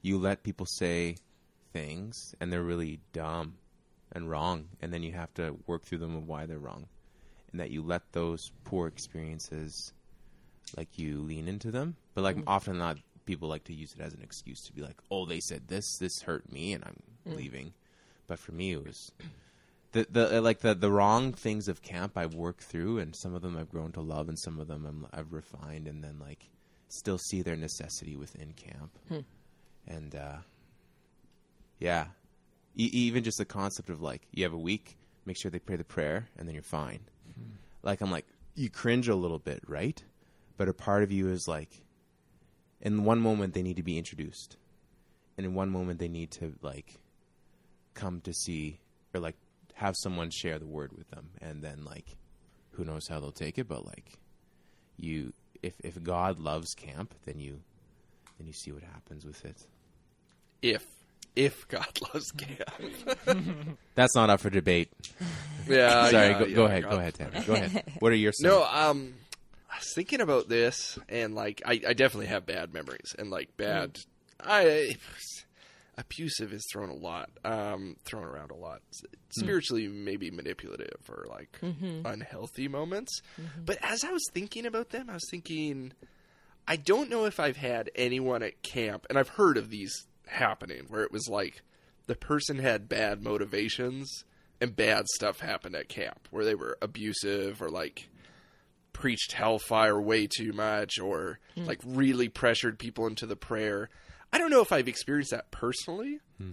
you 0.02 0.18
let 0.18 0.42
people 0.44 0.66
say 0.66 1.18
things 1.74 2.36
and 2.40 2.52
they're 2.52 2.64
really 2.64 3.00
dumb 3.14 3.56
and 4.12 4.30
wrong, 4.30 4.70
and 4.82 4.94
then 4.94 5.04
you 5.04 5.12
have 5.14 5.34
to 5.36 5.56
work 5.68 5.84
through 5.84 5.98
them 6.00 6.16
of 6.16 6.28
why 6.28 6.46
they're 6.46 6.58
wrong, 6.58 6.88
and 7.52 7.60
that 7.60 7.72
you 7.72 7.82
let 7.82 8.14
those 8.14 8.52
poor 8.64 8.88
experiences, 8.88 9.94
like 10.76 10.98
you 10.98 11.22
lean 11.22 11.48
into 11.48 11.72
them. 11.72 11.96
But 12.14 12.24
like 12.24 12.38
often 12.48 12.78
not, 12.78 12.98
people 13.26 13.50
like 13.50 13.66
to 13.66 13.74
use 13.74 13.94
it 13.94 14.02
as 14.02 14.14
an 14.14 14.22
excuse 14.24 14.62
to 14.62 14.74
be 14.74 14.82
like, 14.82 14.98
"Oh, 15.12 15.26
they 15.26 15.40
said 15.40 15.68
this, 15.68 15.98
this 15.98 16.22
hurt 16.22 16.52
me, 16.52 16.74
and 16.74 16.84
I'm 16.86 17.02
leaving." 17.26 17.74
But 18.28 18.40
for 18.40 18.54
me, 18.54 18.74
it 18.74 18.86
was 18.86 19.12
the 19.92 20.08
the 20.10 20.38
uh, 20.38 20.42
like 20.42 20.60
the 20.60 20.74
the 20.74 20.92
wrong 20.92 21.34
things 21.34 21.68
of 21.68 21.82
camp 21.82 22.18
I've 22.18 22.34
worked 22.34 22.64
through, 22.64 23.00
and 23.00 23.16
some 23.16 23.36
of 23.36 23.42
them 23.42 23.58
I've 23.58 23.70
grown 23.70 23.92
to 23.94 24.02
love, 24.02 24.30
and 24.30 24.40
some 24.40 24.60
of 24.60 24.68
them 24.68 24.86
I'm, 24.86 25.08
I've 25.14 25.34
refined, 25.34 25.88
and 25.88 26.04
then 26.04 26.18
like 26.20 26.50
still 26.88 27.18
see 27.18 27.42
their 27.42 27.58
necessity 27.58 28.16
within 28.16 28.54
camp, 28.54 28.98
and 29.88 30.16
uh, 30.16 30.38
yeah, 31.80 32.06
e- 32.76 32.90
even 32.92 33.24
just 33.24 33.38
the 33.38 33.46
concept 33.46 33.90
of 33.90 34.02
like 34.02 34.28
you 34.32 34.44
have 34.44 34.54
a 34.54 34.58
week, 34.58 34.98
make 35.26 35.38
sure 35.38 35.52
they 35.52 35.60
pray 35.60 35.76
the 35.76 35.84
prayer, 35.84 36.28
and 36.38 36.48
then 36.48 36.54
you're 36.54 36.64
fine. 36.64 37.00
Hmm. 37.36 37.56
Like 37.84 38.02
I'm 38.02 38.12
like 38.12 38.26
you 38.56 38.70
cringe 38.70 39.08
a 39.08 39.16
little 39.16 39.40
bit, 39.40 39.62
right? 39.68 40.02
But 40.58 40.68
a 40.68 40.74
part 40.74 41.04
of 41.04 41.12
you 41.12 41.30
is 41.30 41.48
like, 41.48 41.70
in 42.82 43.04
one 43.04 43.20
moment 43.20 43.54
they 43.54 43.62
need 43.62 43.78
to 43.78 43.84
be 43.84 43.98
introduced, 43.98 44.58
and 45.38 45.46
in 45.46 45.54
one 45.54 45.70
moment 45.70 46.00
they 46.00 46.08
need 46.08 46.32
to 46.32 46.54
like 46.62 47.00
come 47.94 48.22
to 48.22 48.34
see 48.34 48.80
or 49.14 49.20
like 49.20 49.36
have 49.76 49.96
someone 49.96 50.30
share 50.30 50.60
the 50.60 50.66
word 50.66 50.92
with 50.98 51.10
them. 51.10 51.30
And 51.42 51.64
then 51.64 51.84
like 51.86 52.18
who 52.72 52.86
knows 52.86 53.08
how 53.08 53.20
they'll 53.20 53.32
take 53.32 53.58
it 53.58 53.68
but 53.68 53.86
like 53.86 54.20
you 54.98 55.34
if 55.64 55.74
if 55.84 56.02
god 56.04 56.40
loves 56.40 56.76
camp 56.76 57.14
then 57.26 57.40
you 57.40 57.60
then 58.38 58.46
you 58.46 58.54
see 58.54 58.72
what 58.72 58.84
happens 58.84 59.26
with 59.26 59.44
it. 59.46 59.66
If 60.62 60.86
if 61.38 61.68
God 61.68 61.88
loves 62.14 62.32
camp. 62.32 63.78
that's 63.96 64.16
not 64.16 64.30
up 64.30 64.42
for 64.42 64.50
debate 64.50 64.92
yeah. 65.68 66.10
sorry 66.10 66.30
yeah, 66.30 66.40
go, 66.40 66.46
yeah, 66.46 66.56
go 66.56 66.66
ahead 66.66 66.84
God. 66.84 66.92
go 66.92 66.98
ahead 66.98 67.14
Tanner. 67.14 67.44
go 67.46 67.54
ahead 67.54 67.84
what 68.00 68.12
are 68.12 68.16
your 68.16 68.34
No, 68.42 68.64
um, 68.64 69.14
I 69.72 69.78
was 69.78 69.94
thinking 69.94 70.22
about 70.22 70.50
this, 70.50 70.98
and 71.08 71.36
like, 71.36 71.62
I, 71.66 71.80
I 71.88 71.94
definitely 71.94 72.28
have 72.28 72.48
bad 72.48 72.74
memories, 72.74 73.14
and 73.20 73.30
like 73.30 73.56
bad. 73.58 73.96
I 74.40 74.96
abusive 75.98 76.54
is 76.54 76.66
thrown 76.72 76.90
a 76.90 76.96
lot, 76.96 77.30
um, 77.44 77.96
thrown 78.06 78.24
around 78.24 78.50
a 78.52 78.56
lot. 78.56 78.82
Spiritually, 79.30 79.88
maybe 79.88 80.32
manipulative 80.32 81.00
or 81.10 81.28
like 81.30 81.60
unhealthy 82.06 82.68
moments. 82.68 83.22
But 83.64 83.78
as 83.84 84.04
I 84.04 84.12
was 84.12 84.24
thinking 84.34 84.66
about 84.66 84.90
them, 84.90 85.10
I 85.10 85.14
was 85.14 85.28
thinking, 85.30 85.94
I 86.68 86.76
don't 86.78 87.10
know 87.10 87.26
if 87.26 87.40
I've 87.40 87.58
had 87.58 87.92
anyone 87.96 88.42
at 88.42 88.64
camp, 88.64 89.06
and 89.10 89.20
I've 89.20 89.30
heard 89.30 89.58
of 89.58 89.70
these 89.70 90.08
happening, 90.28 90.86
where 90.88 91.04
it 91.04 91.12
was 91.12 91.28
like 91.28 91.62
the 92.08 92.16
person 92.16 92.60
had 92.60 92.90
bad 92.90 93.24
motivations 93.24 94.24
and 94.60 94.76
bad 94.76 95.06
stuff 95.16 95.40
happened 95.40 95.76
at 95.76 95.90
camp, 95.90 96.28
where 96.32 96.46
they 96.46 96.56
were 96.56 96.78
abusive 96.82 97.62
or 97.62 97.70
like 97.70 98.10
preached 98.94 99.34
hellfire 99.34 100.02
way 100.02 100.28
too 100.28 100.54
much 100.54 101.00
or 101.00 101.40
hmm. 101.56 101.66
like 101.66 101.80
really 101.86 102.30
pressured 102.30 102.80
people 102.80 103.06
into 103.06 103.26
the 103.26 103.36
prayer. 103.36 103.90
I 104.34 104.38
don't 104.38 104.50
know 104.50 104.62
if 104.62 104.72
I've 104.72 104.88
experienced 104.88 105.32
that 105.32 105.52
personally, 105.52 106.20
hmm. 106.38 106.52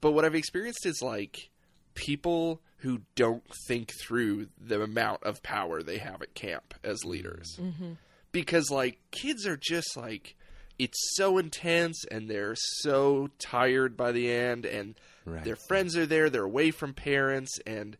but 0.00 0.12
what 0.12 0.24
I've 0.24 0.34
experienced 0.34 0.84
is 0.84 1.00
like 1.02 1.50
people 1.94 2.60
who 2.78 3.00
don't 3.14 3.42
think 3.66 3.92
through 4.00 4.48
the 4.60 4.82
amount 4.82 5.24
of 5.24 5.42
power 5.42 5.82
they 5.82 5.98
have 5.98 6.22
at 6.22 6.34
camp 6.34 6.74
as 6.84 7.04
leaders. 7.04 7.58
Mm-hmm. 7.60 7.92
Because 8.32 8.70
like 8.70 8.98
kids 9.10 9.46
are 9.46 9.56
just 9.56 9.96
like 9.96 10.36
it's 10.78 11.16
so 11.16 11.38
intense 11.38 12.04
and 12.10 12.28
they're 12.28 12.54
so 12.56 13.30
tired 13.38 13.96
by 13.96 14.12
the 14.12 14.30
end 14.30 14.66
and 14.66 14.94
Right. 15.24 15.42
their 15.42 15.56
friends 15.56 15.96
are 15.96 16.06
there, 16.06 16.30
they're 16.30 16.44
away 16.44 16.70
from 16.70 16.94
parents 16.94 17.58
and 17.66 17.96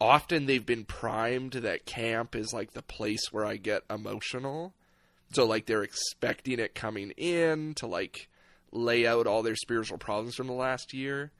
often 0.00 0.46
they've 0.46 0.64
been 0.64 0.84
primed 0.84 1.52
that 1.52 1.84
camp 1.84 2.34
is 2.34 2.52
like 2.54 2.72
the 2.72 2.82
place 2.82 3.32
where 3.32 3.44
I 3.44 3.56
get 3.56 3.82
emotional. 3.90 4.72
So 5.32 5.44
like 5.44 5.66
they're 5.66 5.82
expecting 5.82 6.58
it 6.58 6.74
coming 6.74 7.10
in 7.12 7.74
to 7.74 7.86
like 7.86 8.28
lay 8.72 9.06
out 9.06 9.26
all 9.26 9.42
their 9.42 9.56
spiritual 9.56 9.98
problems 9.98 10.34
from 10.36 10.46
the 10.46 10.52
last 10.54 10.94
year. 10.94 11.32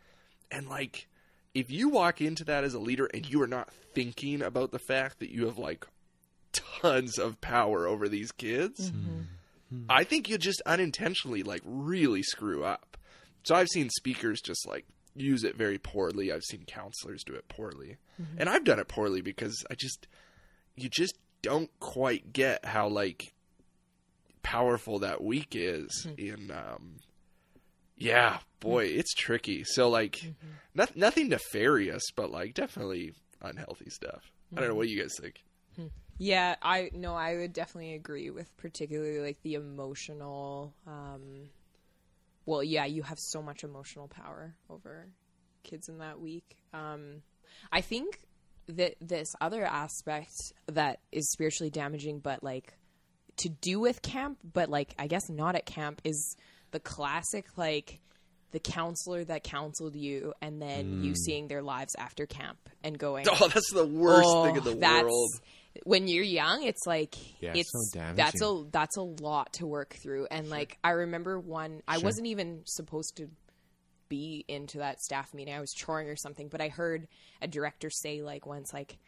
And 0.50 0.68
like 0.68 1.06
if 1.54 1.70
you 1.70 1.88
walk 1.88 2.20
into 2.20 2.44
that 2.44 2.64
as 2.64 2.74
a 2.74 2.78
leader 2.78 3.06
and 3.14 3.28
you 3.28 3.40
are 3.42 3.46
not 3.46 3.70
thinking 3.94 4.42
about 4.42 4.72
the 4.72 4.78
fact 4.78 5.20
that 5.20 5.30
you 5.30 5.46
have 5.46 5.58
like 5.58 5.87
tons 6.52 7.18
of 7.18 7.40
power 7.40 7.87
over 7.87 8.08
these 8.08 8.32
kids, 8.32 8.90
mm-hmm. 8.90 9.22
Hmm. 9.74 9.84
I 9.88 10.04
think 10.04 10.28
you 10.28 10.38
just 10.38 10.62
unintentionally 10.66 11.42
like 11.42 11.62
really 11.64 12.22
screw 12.22 12.64
up. 12.64 12.96
So 13.44 13.54
I've 13.54 13.68
seen 13.68 13.90
speakers 13.90 14.40
just 14.40 14.66
like 14.66 14.87
use 15.14 15.44
it 15.44 15.56
very 15.56 15.78
poorly. 15.78 16.32
I've 16.32 16.42
seen 16.42 16.64
counselors 16.66 17.24
do 17.24 17.34
it 17.34 17.48
poorly. 17.48 17.96
Mm-hmm. 18.20 18.37
And 18.38 18.48
I've 18.48 18.64
done 18.64 18.78
it 18.78 18.88
poorly 18.88 19.20
because 19.20 19.64
I 19.70 19.74
just 19.74 20.06
you 20.76 20.88
just 20.88 21.18
don't 21.42 21.70
quite 21.80 22.32
get 22.32 22.64
how 22.64 22.88
like 22.88 23.34
powerful 24.42 25.00
that 25.00 25.22
week 25.22 25.48
is 25.52 26.06
hmm. 26.08 26.14
in 26.18 26.50
um 26.50 26.96
yeah, 27.96 28.38
boy, 28.60 28.87
it's 28.87 29.14
tricky. 29.14 29.62
So 29.64 29.88
like 29.88 30.16
mm-hmm. 30.16 30.48
noth- 30.74 30.96
nothing 30.96 31.28
nefarious, 31.28 32.02
but 32.14 32.30
like 32.30 32.54
definitely 32.54 33.12
unhealthy 33.40 33.90
stuff. 33.90 34.32
I 34.52 34.60
don't 34.60 34.68
know 34.68 34.74
hmm. 34.74 34.78
what 34.78 34.88
you 34.88 35.00
guys 35.00 35.14
think. 35.20 35.42
Yeah, 36.18 36.57
I 36.62 36.90
no, 36.94 37.14
I 37.14 37.37
would 37.37 37.53
definitely 37.53 37.94
agree 37.94 38.31
with 38.31 38.55
particularly 38.57 39.18
like 39.20 39.42
the 39.42 39.55
emotional. 39.55 40.72
Um, 40.87 41.48
well, 42.46 42.62
yeah, 42.62 42.85
you 42.85 43.03
have 43.03 43.18
so 43.18 43.42
much 43.42 43.64
emotional 43.64 44.07
power 44.09 44.55
over 44.70 45.09
kids 45.62 45.88
in 45.88 45.98
that 45.98 46.20
week. 46.20 46.57
Um, 46.72 47.22
I 47.72 47.81
think 47.81 48.20
that 48.68 48.94
this 49.00 49.29
other 49.40 49.64
aspect 49.64 50.33
that 50.66 51.00
is 51.11 51.31
spiritually 51.33 51.70
damaging, 51.70 52.20
but 52.20 52.42
like 52.42 52.74
to 53.38 53.48
do 53.48 53.81
with 53.81 54.00
camp, 54.03 54.38
but 54.53 54.68
like 54.68 54.94
I 54.98 55.07
guess 55.07 55.29
not 55.29 55.57
at 55.57 55.66
camp, 55.66 56.00
is 56.05 56.37
the 56.70 56.81
classic 56.81 57.46
like 57.57 58.00
the 58.53 58.61
counselor 58.61 59.24
that 59.24 59.42
counseled 59.42 59.96
you, 59.96 60.33
and 60.40 60.62
then 60.62 61.03
you 61.03 61.16
seeing 61.16 61.48
their 61.48 61.62
lives 61.62 61.96
after 61.98 62.24
camp 62.24 62.59
and 62.85 62.96
going, 62.96 63.27
Oh, 63.40 63.48
that's 63.48 63.72
the 63.72 63.85
worst 63.85 64.29
Oh, 64.31 64.44
thing 64.44 64.57
in 64.57 64.62
the 64.64 64.74
that's- 64.77 65.03
world. 65.03 65.31
When 65.82 66.06
you're 66.06 66.24
young, 66.24 66.62
it's 66.62 66.87
like 66.87 67.16
Yeah, 67.42 67.52
it's 67.54 67.72
so 67.72 68.00
that's 68.14 68.40
a 68.40 68.64
that's 68.70 68.96
a 68.96 69.02
lot 69.02 69.54
to 69.54 69.66
work 69.66 69.94
through. 69.94 70.28
And 70.30 70.48
like 70.48 70.78
I 70.84 70.90
remember 70.90 71.38
one, 71.38 71.82
I 71.88 71.98
wasn't 71.98 72.28
even 72.28 72.62
supposed 72.64 73.16
to 73.16 73.28
be 74.08 74.44
into 74.46 74.78
that 74.78 75.00
staff 75.00 75.34
meeting. 75.34 75.54
I 75.54 75.60
was 75.60 75.74
choring 75.74 76.08
or 76.08 76.16
something, 76.16 76.48
but 76.48 76.60
I 76.60 76.68
heard 76.68 77.08
a 77.42 77.48
director 77.48 77.90
say 77.90 78.22
like 78.22 78.46
once 78.46 78.72
like 78.72 78.98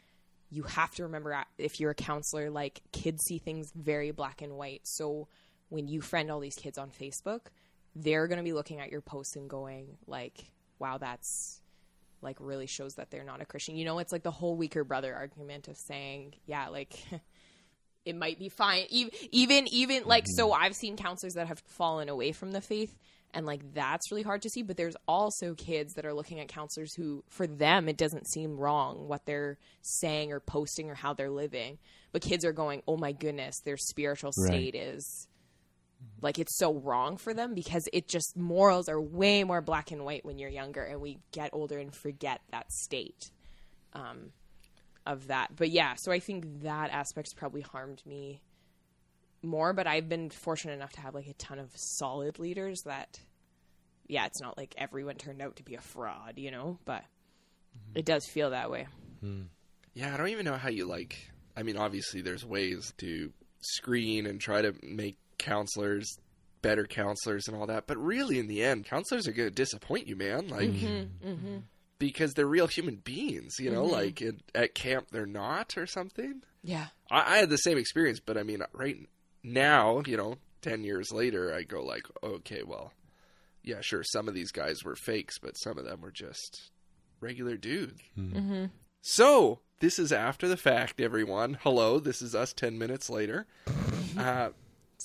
you 0.51 0.65
have 0.65 0.95
to 0.97 1.05
remember 1.05 1.35
uh, 1.35 1.45
if 1.59 1.81
you're 1.81 1.91
a 1.91 1.95
counselor 1.95 2.51
like 2.51 2.81
kids 2.93 3.25
see 3.25 3.39
things 3.39 3.73
very 3.75 4.11
black 4.11 4.43
and 4.43 4.57
white. 4.57 4.83
So 4.85 5.29
when 5.69 5.89
you 5.89 6.01
friend 6.01 6.31
all 6.31 6.41
these 6.41 6.57
kids 6.57 6.79
on 6.79 6.91
Facebook, 6.91 7.41
they're 7.95 8.27
going 8.29 8.39
to 8.39 8.45
be 8.45 8.53
looking 8.53 8.81
at 8.81 8.91
your 8.91 9.01
posts 9.01 9.37
and 9.37 9.49
going 9.49 9.97
like 10.07 10.51
wow 10.79 10.99
that's 10.99 11.61
like 12.27 12.37
really 12.41 12.67
shows 12.67 12.97
that 12.97 13.11
they're 13.11 13.25
not 13.25 13.41
a 13.41 13.47
Christian. 13.47 13.77
You 13.77 13.87
know, 13.87 13.99
it's 13.99 14.13
like 14.13 14.23
the 14.23 14.31
whole 14.31 14.57
weaker 14.57 14.85
brother 14.85 15.15
argument 15.15 15.69
of 15.69 15.79
saying, 15.79 16.35
yeah, 16.45 16.69
like 16.69 16.93
it 18.05 18.17
might 18.17 18.39
be 18.39 18.51
fine. 18.51 18.85
Even 18.91 19.13
even, 19.33 19.69
even 19.69 20.05
like 20.05 20.27
so 20.27 20.51
mm-hmm. 20.51 20.63
I've 20.63 20.77
seen 20.77 20.97
counselors 20.97 21.35
that 21.35 21.47
have 21.47 21.61
fallen 21.61 22.11
away 22.11 22.33
from 22.33 22.53
the 22.53 22.61
faith 22.61 22.95
and 23.33 23.47
like 23.47 23.75
that's 23.75 24.11
really 24.11 24.23
hard 24.23 24.43
to 24.43 24.51
see, 24.51 24.63
but 24.63 24.77
there's 24.77 24.97
also 25.07 25.55
kids 25.55 25.95
that 25.95 26.07
are 26.07 26.15
looking 26.15 26.41
at 26.41 26.49
counselors 26.49 26.95
who 26.95 27.23
for 27.29 27.47
them 27.47 27.89
it 27.89 27.97
doesn't 27.97 28.27
seem 28.27 28.57
wrong 28.57 29.09
what 29.09 29.27
they're 29.27 29.59
saying 29.83 30.33
or 30.33 30.41
posting 30.41 30.91
or 30.91 30.95
how 30.95 31.15
they're 31.15 31.31
living. 31.31 31.79
But 32.13 32.23
kids 32.23 32.45
are 32.45 32.53
going, 32.53 32.83
"Oh 32.89 32.97
my 32.97 33.13
goodness, 33.13 33.61
their 33.61 33.77
spiritual 33.77 34.33
Right. 34.37 34.47
state 34.49 34.75
is 34.75 35.29
like 36.21 36.39
it's 36.39 36.57
so 36.57 36.75
wrong 36.75 37.17
for 37.17 37.35
them 37.35 37.55
because 37.55 37.89
it 37.93 38.09
just 38.09 38.37
morals 38.37 38.89
are 38.89 39.01
way 39.01 39.45
more 39.45 39.61
black 39.61 39.91
and 39.91 40.05
white 40.05 40.25
when 40.25 40.39
you're 40.39 40.51
younger 40.51 40.83
and 40.83 41.01
we 41.01 41.19
get 41.33 41.51
older 41.53 41.79
and 41.79 41.95
forget 41.95 42.41
that 42.51 42.71
state 42.73 43.31
um, 43.93 44.33
of 45.07 45.29
that. 45.29 45.55
But 45.55 45.71
yeah 45.71 45.95
so 45.97 46.13
i 46.13 46.19
think 46.19 46.63
that 46.63 46.91
aspect's 46.91 47.35
probably 47.35 47.63
harmed 47.63 48.03
me 48.07 48.41
more 49.43 49.73
but 49.73 49.87
i've 49.87 50.09
been 50.09 50.31
fortunate 50.31 50.73
enough 50.73 50.93
to 50.93 51.01
have 51.01 51.15
like 51.15 51.29
a 51.29 51.35
ton 51.35 51.59
of 51.59 51.71
solid 51.75 52.39
leaders 52.39 52.83
that 52.87 53.21
yeah 54.09 54.27
it's 54.27 54.41
not 54.41 54.57
like 54.57 54.75
everyone 54.77 55.15
turned 55.15 55.41
out 55.41 55.57
to 55.57 55.63
be 55.63 55.77
a 55.77 55.81
fraud 55.81 56.35
you 56.37 56.51
know 56.51 56.79
but 56.85 57.05
it 57.95 58.05
does 58.05 58.27
feel 58.27 58.51
that 58.51 58.71
way. 58.71 58.87
Yeah, 59.95 60.13
I 60.13 60.17
don't 60.17 60.29
even 60.29 60.45
know 60.45 60.57
how 60.57 60.69
you 60.69 60.87
like. 60.87 61.17
I 61.57 61.63
mean, 61.63 61.77
obviously, 61.77 62.21
there's 62.21 62.45
ways 62.45 62.93
to 62.99 63.33
screen 63.61 64.27
and 64.27 64.41
try 64.41 64.63
to 64.63 64.75
make 64.83 65.17
counselors 65.39 66.19
better 66.63 66.87
counselors 66.87 67.47
and 67.47 67.57
all 67.57 67.67
that, 67.67 67.87
but 67.87 67.97
really, 67.97 68.39
in 68.41 68.49
the 68.49 68.63
end, 68.65 68.85
counselors 68.87 69.29
are 69.29 69.33
going 69.33 69.49
to 69.49 69.55
disappoint 69.55 70.09
you, 70.09 70.17
man. 70.17 70.49
Like, 70.49 70.71
mm-hmm. 70.71 70.87
Mm-hmm. 70.87 71.29
Mm-hmm. 71.29 71.57
because 71.99 72.35
they're 72.35 72.47
real 72.47 72.67
human 72.67 72.97
beings, 72.97 73.55
you 73.61 73.71
know. 73.71 73.85
Like 73.85 74.21
at, 74.21 74.35
at 74.55 74.75
camp, 74.75 75.09
they're 75.13 75.27
not, 75.27 75.77
or 75.77 75.87
something. 75.87 76.43
yeah 76.65 76.87
I, 77.11 77.35
I 77.35 77.37
had 77.39 77.51
the 77.51 77.57
same 77.59 77.79
experience, 77.79 78.19
but 78.19 78.37
I 78.37 78.43
mean, 78.43 78.63
right 78.73 78.97
now, 79.45 80.03
you 80.07 80.17
know, 80.17 80.37
ten 80.61 80.83
years 80.83 81.13
later, 81.13 81.55
I 81.55 81.63
go 81.63 81.85
like, 81.85 82.03
okay, 82.23 82.63
well, 82.67 82.93
yeah, 83.63 83.81
sure, 83.81 84.03
some 84.03 84.27
of 84.27 84.35
these 84.35 84.51
guys 84.51 84.83
were 84.85 84.97
fakes, 84.97 85.39
but 85.39 85.57
some 85.57 85.79
of 85.79 85.85
them 85.85 86.01
were 86.01 86.11
just 86.11 86.71
regular 87.21 87.57
dudes. 87.57 88.01
Hmm. 88.17 88.65
So 89.03 89.61
this 89.79 90.01
is 90.01 90.11
after 90.11 90.49
the 90.49 90.57
fact, 90.57 91.01
everyone. 91.01 91.59
Hello, 91.63 92.01
this 92.01 92.23
is 92.23 92.35
us 92.35 92.53
ten 92.53 92.77
minutes 92.77 93.09
later. 93.09 93.47
Uh, 94.19 94.49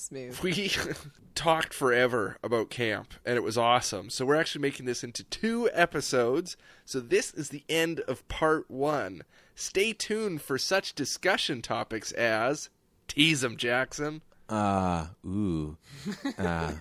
smooth 0.01 0.39
we 0.39 0.71
talked 1.35 1.73
forever 1.73 2.37
about 2.43 2.69
camp 2.69 3.13
and 3.25 3.35
it 3.37 3.43
was 3.43 3.57
awesome. 3.57 4.09
So 4.09 4.25
we're 4.25 4.35
actually 4.35 4.61
making 4.61 4.85
this 4.85 5.03
into 5.03 5.23
two 5.23 5.69
episodes. 5.73 6.57
So 6.85 6.99
this 6.99 7.33
is 7.33 7.49
the 7.49 7.63
end 7.69 7.99
of 8.01 8.27
part 8.27 8.69
one. 8.69 9.21
Stay 9.55 9.93
tuned 9.93 10.41
for 10.41 10.57
such 10.57 10.93
discussion 10.95 11.61
topics 11.61 12.11
as 12.13 12.69
tease 13.07 13.39
tease 13.39 13.45
'em, 13.45 13.57
Jackson. 13.57 14.21
Ah, 14.49 15.11
ooh. 15.25 15.77
Ah. 16.37 16.73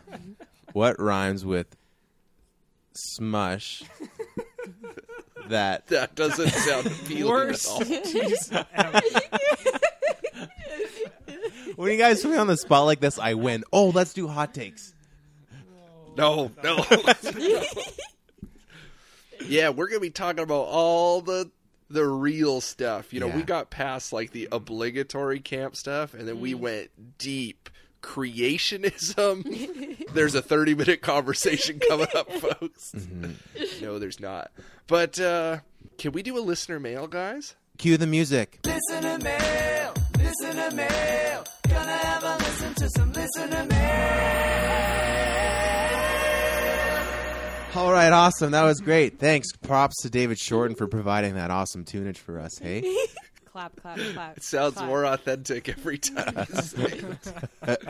what 0.72 0.98
rhymes 0.98 1.44
with 1.44 1.76
smush? 2.94 3.82
that 5.48 5.86
That 5.88 6.14
doesn't 6.14 6.50
sound 6.50 6.86
appealing 6.86 7.24
Worst. 7.30 7.80
at 8.62 8.86
all. 8.86 9.69
When 11.80 11.92
you 11.92 11.98
guys 11.98 12.20
put 12.20 12.32
me 12.32 12.36
on 12.36 12.46
the 12.46 12.58
spot 12.58 12.84
like 12.84 13.00
this, 13.00 13.18
I 13.18 13.34
win. 13.34 13.64
Oh, 13.72 13.88
let's 13.88 14.12
do 14.12 14.28
hot 14.28 14.52
takes. 14.52 14.92
No, 16.14 16.50
no. 16.62 16.84
yeah, 19.46 19.70
we're 19.70 19.88
gonna 19.88 20.00
be 20.00 20.10
talking 20.10 20.42
about 20.42 20.66
all 20.66 21.22
the 21.22 21.50
the 21.88 22.04
real 22.04 22.60
stuff. 22.60 23.14
You 23.14 23.20
know, 23.20 23.28
we 23.28 23.42
got 23.42 23.70
past 23.70 24.12
like 24.12 24.30
the 24.30 24.48
obligatory 24.52 25.40
camp 25.40 25.74
stuff, 25.74 26.12
and 26.12 26.28
then 26.28 26.40
we 26.40 26.54
went 26.54 26.90
deep. 27.18 27.70
Creationism. 28.02 30.06
there's 30.14 30.34
a 30.34 30.40
30 30.40 30.74
minute 30.74 31.02
conversation 31.02 31.78
coming 31.86 32.06
up, 32.14 32.32
folks. 32.32 32.94
no, 33.82 33.98
there's 33.98 34.18
not. 34.18 34.50
But 34.86 35.20
uh, 35.20 35.58
can 35.98 36.12
we 36.12 36.22
do 36.22 36.38
a 36.38 36.40
listener 36.40 36.80
mail, 36.80 37.06
guys? 37.06 37.56
Cue 37.76 37.98
the 37.98 38.06
music. 38.06 38.60
Listener 38.64 39.18
mail, 39.18 39.92
listener 40.18 40.70
mail. 40.70 41.19
Gonna 41.90 42.04
have 42.04 42.22
a 42.24 42.36
listen 42.44 42.74
to 42.74 42.90
some 42.90 43.12
listener 43.12 43.64
mail. 43.66 43.80
All 47.76 47.92
right, 47.92 48.12
awesome. 48.12 48.50
That 48.50 48.64
was 48.64 48.80
great. 48.80 49.18
Thanks. 49.18 49.52
Props 49.62 50.02
to 50.02 50.10
David 50.10 50.38
Shorten 50.38 50.74
for 50.76 50.88
providing 50.88 51.34
that 51.34 51.50
awesome 51.52 51.84
tunage 51.84 52.16
for 52.18 52.38
us. 52.40 52.58
Hey, 52.58 52.82
clap 53.44 53.76
clap 53.80 53.98
clap 53.98 54.36
It 54.38 54.42
sounds 54.42 54.74
clap. 54.74 54.86
more 54.86 55.04
authentic 55.06 55.68
every 55.68 55.98
time. 55.98 56.34
you 56.48 56.56
say 56.62 57.00
it. 57.62 57.88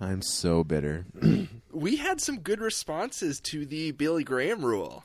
I'm 0.00 0.22
so 0.22 0.62
bitter. 0.62 1.06
we 1.72 1.96
had 1.96 2.20
some 2.20 2.38
good 2.38 2.60
responses 2.60 3.40
to 3.44 3.66
the 3.66 3.90
Billy 3.90 4.22
Graham 4.22 4.64
rule 4.64 5.04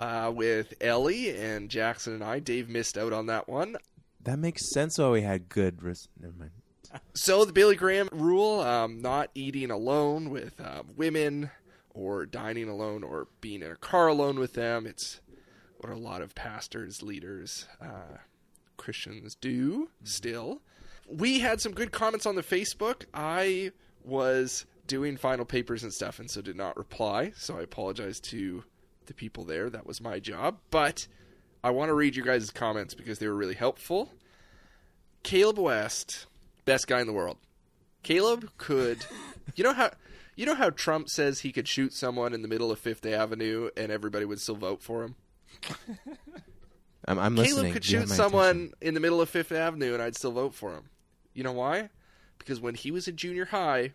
uh, 0.00 0.32
with 0.34 0.74
Ellie 0.80 1.30
and 1.36 1.70
Jackson 1.70 2.14
and 2.14 2.24
I. 2.24 2.40
Dave 2.40 2.68
missed 2.68 2.98
out 2.98 3.12
on 3.12 3.26
that 3.26 3.48
one. 3.48 3.76
That 4.24 4.40
makes 4.40 4.72
sense. 4.72 4.98
Why 4.98 5.10
we 5.10 5.22
had 5.22 5.48
good. 5.48 5.80
Res- 5.84 6.08
Never 6.20 6.34
mind. 6.36 6.50
So 7.14 7.44
the 7.44 7.52
Billy 7.52 7.76
Graham 7.76 8.08
rule: 8.12 8.60
um, 8.60 9.00
not 9.00 9.30
eating 9.34 9.70
alone 9.70 10.30
with 10.30 10.60
uh, 10.60 10.82
women, 10.96 11.50
or 11.94 12.26
dining 12.26 12.68
alone, 12.68 13.02
or 13.02 13.28
being 13.40 13.62
in 13.62 13.70
a 13.70 13.76
car 13.76 14.08
alone 14.08 14.38
with 14.38 14.54
them. 14.54 14.86
It's 14.86 15.20
what 15.78 15.92
a 15.92 15.96
lot 15.96 16.22
of 16.22 16.34
pastors, 16.34 17.02
leaders, 17.02 17.66
uh, 17.80 18.18
Christians 18.76 19.34
do 19.34 19.90
still. 20.04 20.62
We 21.08 21.40
had 21.40 21.60
some 21.60 21.72
good 21.72 21.92
comments 21.92 22.26
on 22.26 22.34
the 22.34 22.42
Facebook. 22.42 23.04
I 23.14 23.70
was 24.04 24.66
doing 24.86 25.16
final 25.16 25.44
papers 25.44 25.82
and 25.82 25.92
stuff, 25.92 26.18
and 26.18 26.30
so 26.30 26.40
did 26.40 26.56
not 26.56 26.76
reply. 26.76 27.32
So 27.36 27.58
I 27.58 27.62
apologize 27.62 28.20
to 28.20 28.64
the 29.06 29.14
people 29.14 29.44
there. 29.44 29.70
That 29.70 29.86
was 29.86 30.00
my 30.00 30.18
job, 30.18 30.58
but 30.70 31.06
I 31.62 31.70
want 31.70 31.88
to 31.88 31.94
read 31.94 32.16
you 32.16 32.24
guys' 32.24 32.50
comments 32.50 32.94
because 32.94 33.18
they 33.18 33.26
were 33.26 33.34
really 33.34 33.54
helpful. 33.54 34.12
Caleb 35.22 35.58
West, 35.58 36.26
best 36.66 36.86
guy 36.86 37.00
in 37.00 37.06
the 37.06 37.12
world. 37.14 37.38
Caleb 38.02 38.50
could, 38.58 39.04
you 39.54 39.64
know 39.64 39.72
how, 39.72 39.90
you 40.36 40.44
know 40.46 40.54
how 40.54 40.68
Trump 40.70 41.08
says 41.08 41.40
he 41.40 41.50
could 41.52 41.66
shoot 41.66 41.92
someone 41.94 42.34
in 42.34 42.42
the 42.42 42.48
middle 42.48 42.70
of 42.70 42.78
Fifth 42.78 43.06
Avenue 43.06 43.70
and 43.76 43.90
everybody 43.90 44.24
would 44.26 44.40
still 44.40 44.54
vote 44.56 44.82
for 44.82 45.02
him. 45.04 45.14
I'm, 47.08 47.18
I'm 47.18 47.36
listening. 47.36 47.56
Caleb 47.64 47.72
could 47.74 47.88
You 47.90 47.98
have 48.00 48.08
shoot 48.08 48.10
my 48.10 48.16
someone 48.16 48.48
attention. 48.50 48.74
in 48.80 48.94
the 48.94 49.00
middle 49.00 49.20
of 49.20 49.28
Fifth 49.28 49.52
Avenue 49.52 49.94
and 49.94 50.02
I'd 50.02 50.16
still 50.16 50.32
vote 50.32 50.54
for 50.54 50.72
him. 50.74 50.84
You 51.34 51.44
know 51.44 51.52
why? 51.52 51.90
Because 52.38 52.60
when 52.60 52.74
he 52.74 52.90
was 52.90 53.08
in 53.08 53.16
junior 53.16 53.46
high, 53.46 53.92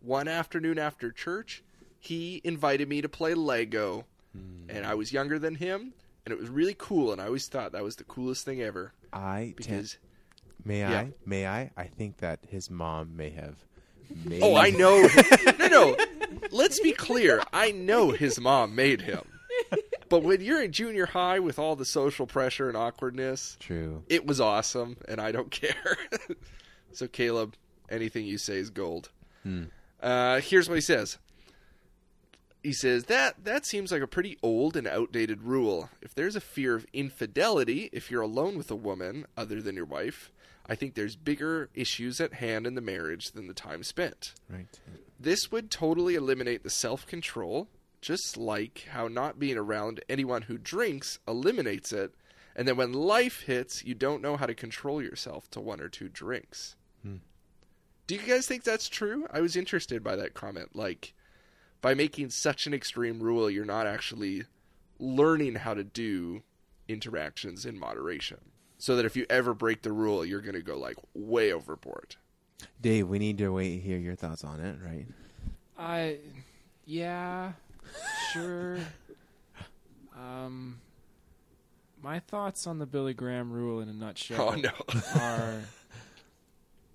one 0.00 0.28
afternoon 0.28 0.78
after 0.78 1.10
church, 1.10 1.62
he 1.98 2.40
invited 2.44 2.88
me 2.88 3.00
to 3.02 3.08
play 3.08 3.34
Lego, 3.34 4.06
Hmm. 4.34 4.70
and 4.70 4.86
I 4.86 4.94
was 4.94 5.12
younger 5.12 5.38
than 5.38 5.56
him, 5.56 5.92
and 6.24 6.32
it 6.32 6.38
was 6.38 6.48
really 6.48 6.74
cool. 6.78 7.12
And 7.12 7.20
I 7.20 7.26
always 7.26 7.48
thought 7.48 7.72
that 7.72 7.82
was 7.84 7.96
the 7.96 8.04
coolest 8.04 8.46
thing 8.46 8.62
ever 8.62 8.92
I 9.12 9.52
because. 9.56 9.98
May 10.64 10.80
yeah. 10.80 10.90
I 11.00 11.12
may 11.26 11.46
I 11.46 11.70
I 11.76 11.84
think 11.84 12.18
that 12.18 12.40
his 12.48 12.70
mom 12.70 13.16
may 13.16 13.30
have. 13.30 13.56
Made 14.24 14.42
Oh, 14.42 14.56
I 14.56 14.70
know. 14.70 15.08
no, 15.58 15.66
no. 15.68 15.96
Let's 16.50 16.80
be 16.80 16.92
clear. 16.92 17.42
I 17.52 17.70
know 17.72 18.10
his 18.10 18.38
mom 18.38 18.74
made 18.74 19.00
him. 19.02 19.22
But 20.10 20.22
when 20.22 20.42
you're 20.42 20.62
in 20.62 20.72
junior 20.72 21.06
high 21.06 21.38
with 21.38 21.58
all 21.58 21.76
the 21.76 21.86
social 21.86 22.26
pressure 22.26 22.68
and 22.68 22.76
awkwardness, 22.76 23.56
True. 23.60 24.02
it 24.10 24.26
was 24.26 24.38
awesome, 24.40 24.98
and 25.08 25.18
I 25.20 25.32
don't 25.32 25.50
care. 25.62 25.96
so, 26.92 27.08
Caleb, 27.08 27.54
anything 27.88 28.26
you 28.26 28.36
say 28.36 28.56
is 28.58 28.68
gold. 28.68 29.08
Uh, 30.02 30.40
here's 30.40 30.68
what 30.68 30.74
he 30.74 30.82
says. 30.82 31.16
He 32.62 32.72
says 32.74 33.04
that 33.04 33.44
that 33.44 33.64
seems 33.64 33.90
like 33.90 34.02
a 34.02 34.06
pretty 34.06 34.36
old 34.42 34.76
and 34.76 34.86
outdated 34.86 35.42
rule. 35.42 35.88
If 36.02 36.14
there's 36.14 36.36
a 36.36 36.40
fear 36.40 36.74
of 36.74 36.86
infidelity, 36.92 37.88
if 37.92 38.10
you're 38.10 38.20
alone 38.20 38.56
with 38.58 38.70
a 38.70 38.76
woman 38.76 39.24
other 39.36 39.62
than 39.62 39.74
your 39.76 39.84
wife, 39.86 40.30
I 40.66 40.74
think 40.74 40.94
there's 40.94 41.16
bigger 41.16 41.68
issues 41.74 42.20
at 42.20 42.34
hand 42.34 42.66
in 42.66 42.74
the 42.74 42.80
marriage 42.80 43.32
than 43.32 43.48
the 43.48 43.54
time 43.54 43.82
spent. 43.82 44.34
Right. 44.48 44.66
This 45.18 45.50
would 45.50 45.70
totally 45.70 46.14
eliminate 46.14 46.62
the 46.62 46.70
self 46.70 47.06
control, 47.06 47.68
just 48.00 48.36
like 48.36 48.86
how 48.90 49.08
not 49.08 49.38
being 49.38 49.56
around 49.56 50.02
anyone 50.08 50.42
who 50.42 50.58
drinks 50.58 51.18
eliminates 51.26 51.92
it. 51.92 52.14
And 52.54 52.68
then 52.68 52.76
when 52.76 52.92
life 52.92 53.42
hits, 53.42 53.84
you 53.84 53.94
don't 53.94 54.22
know 54.22 54.36
how 54.36 54.46
to 54.46 54.54
control 54.54 55.02
yourself 55.02 55.50
to 55.52 55.60
one 55.60 55.80
or 55.80 55.88
two 55.88 56.08
drinks. 56.08 56.76
Hmm. 57.02 57.16
Do 58.06 58.14
you 58.14 58.20
guys 58.20 58.46
think 58.46 58.62
that's 58.62 58.88
true? 58.88 59.26
I 59.30 59.40
was 59.40 59.56
interested 59.56 60.04
by 60.04 60.16
that 60.16 60.34
comment. 60.34 60.76
Like, 60.76 61.14
by 61.80 61.94
making 61.94 62.30
such 62.30 62.66
an 62.66 62.74
extreme 62.74 63.20
rule, 63.20 63.50
you're 63.50 63.64
not 63.64 63.86
actually 63.86 64.44
learning 64.98 65.56
how 65.56 65.74
to 65.74 65.82
do 65.82 66.42
interactions 66.88 67.64
in 67.64 67.78
moderation. 67.78 68.38
So 68.82 68.96
that 68.96 69.04
if 69.04 69.14
you 69.14 69.26
ever 69.30 69.54
break 69.54 69.82
the 69.82 69.92
rule, 69.92 70.24
you're 70.24 70.40
going 70.40 70.56
to 70.56 70.60
go 70.60 70.76
like 70.76 70.96
way 71.14 71.52
overboard. 71.52 72.16
Dave, 72.80 73.06
we 73.06 73.20
need 73.20 73.38
to 73.38 73.50
wait 73.50 73.78
hear 73.80 73.96
your 73.96 74.16
thoughts 74.16 74.42
on 74.42 74.58
it, 74.58 74.76
right? 74.84 75.06
I, 75.78 76.16
yeah, 76.84 77.52
sure. 78.32 78.78
Um, 80.18 80.80
my 82.02 82.18
thoughts 82.18 82.66
on 82.66 82.80
the 82.80 82.86
Billy 82.86 83.14
Graham 83.14 83.52
rule 83.52 83.78
in 83.78 83.88
a 83.88 83.92
nutshell 83.92 84.48
Oh, 84.48 84.54
no. 84.56 84.72
are 85.20 85.60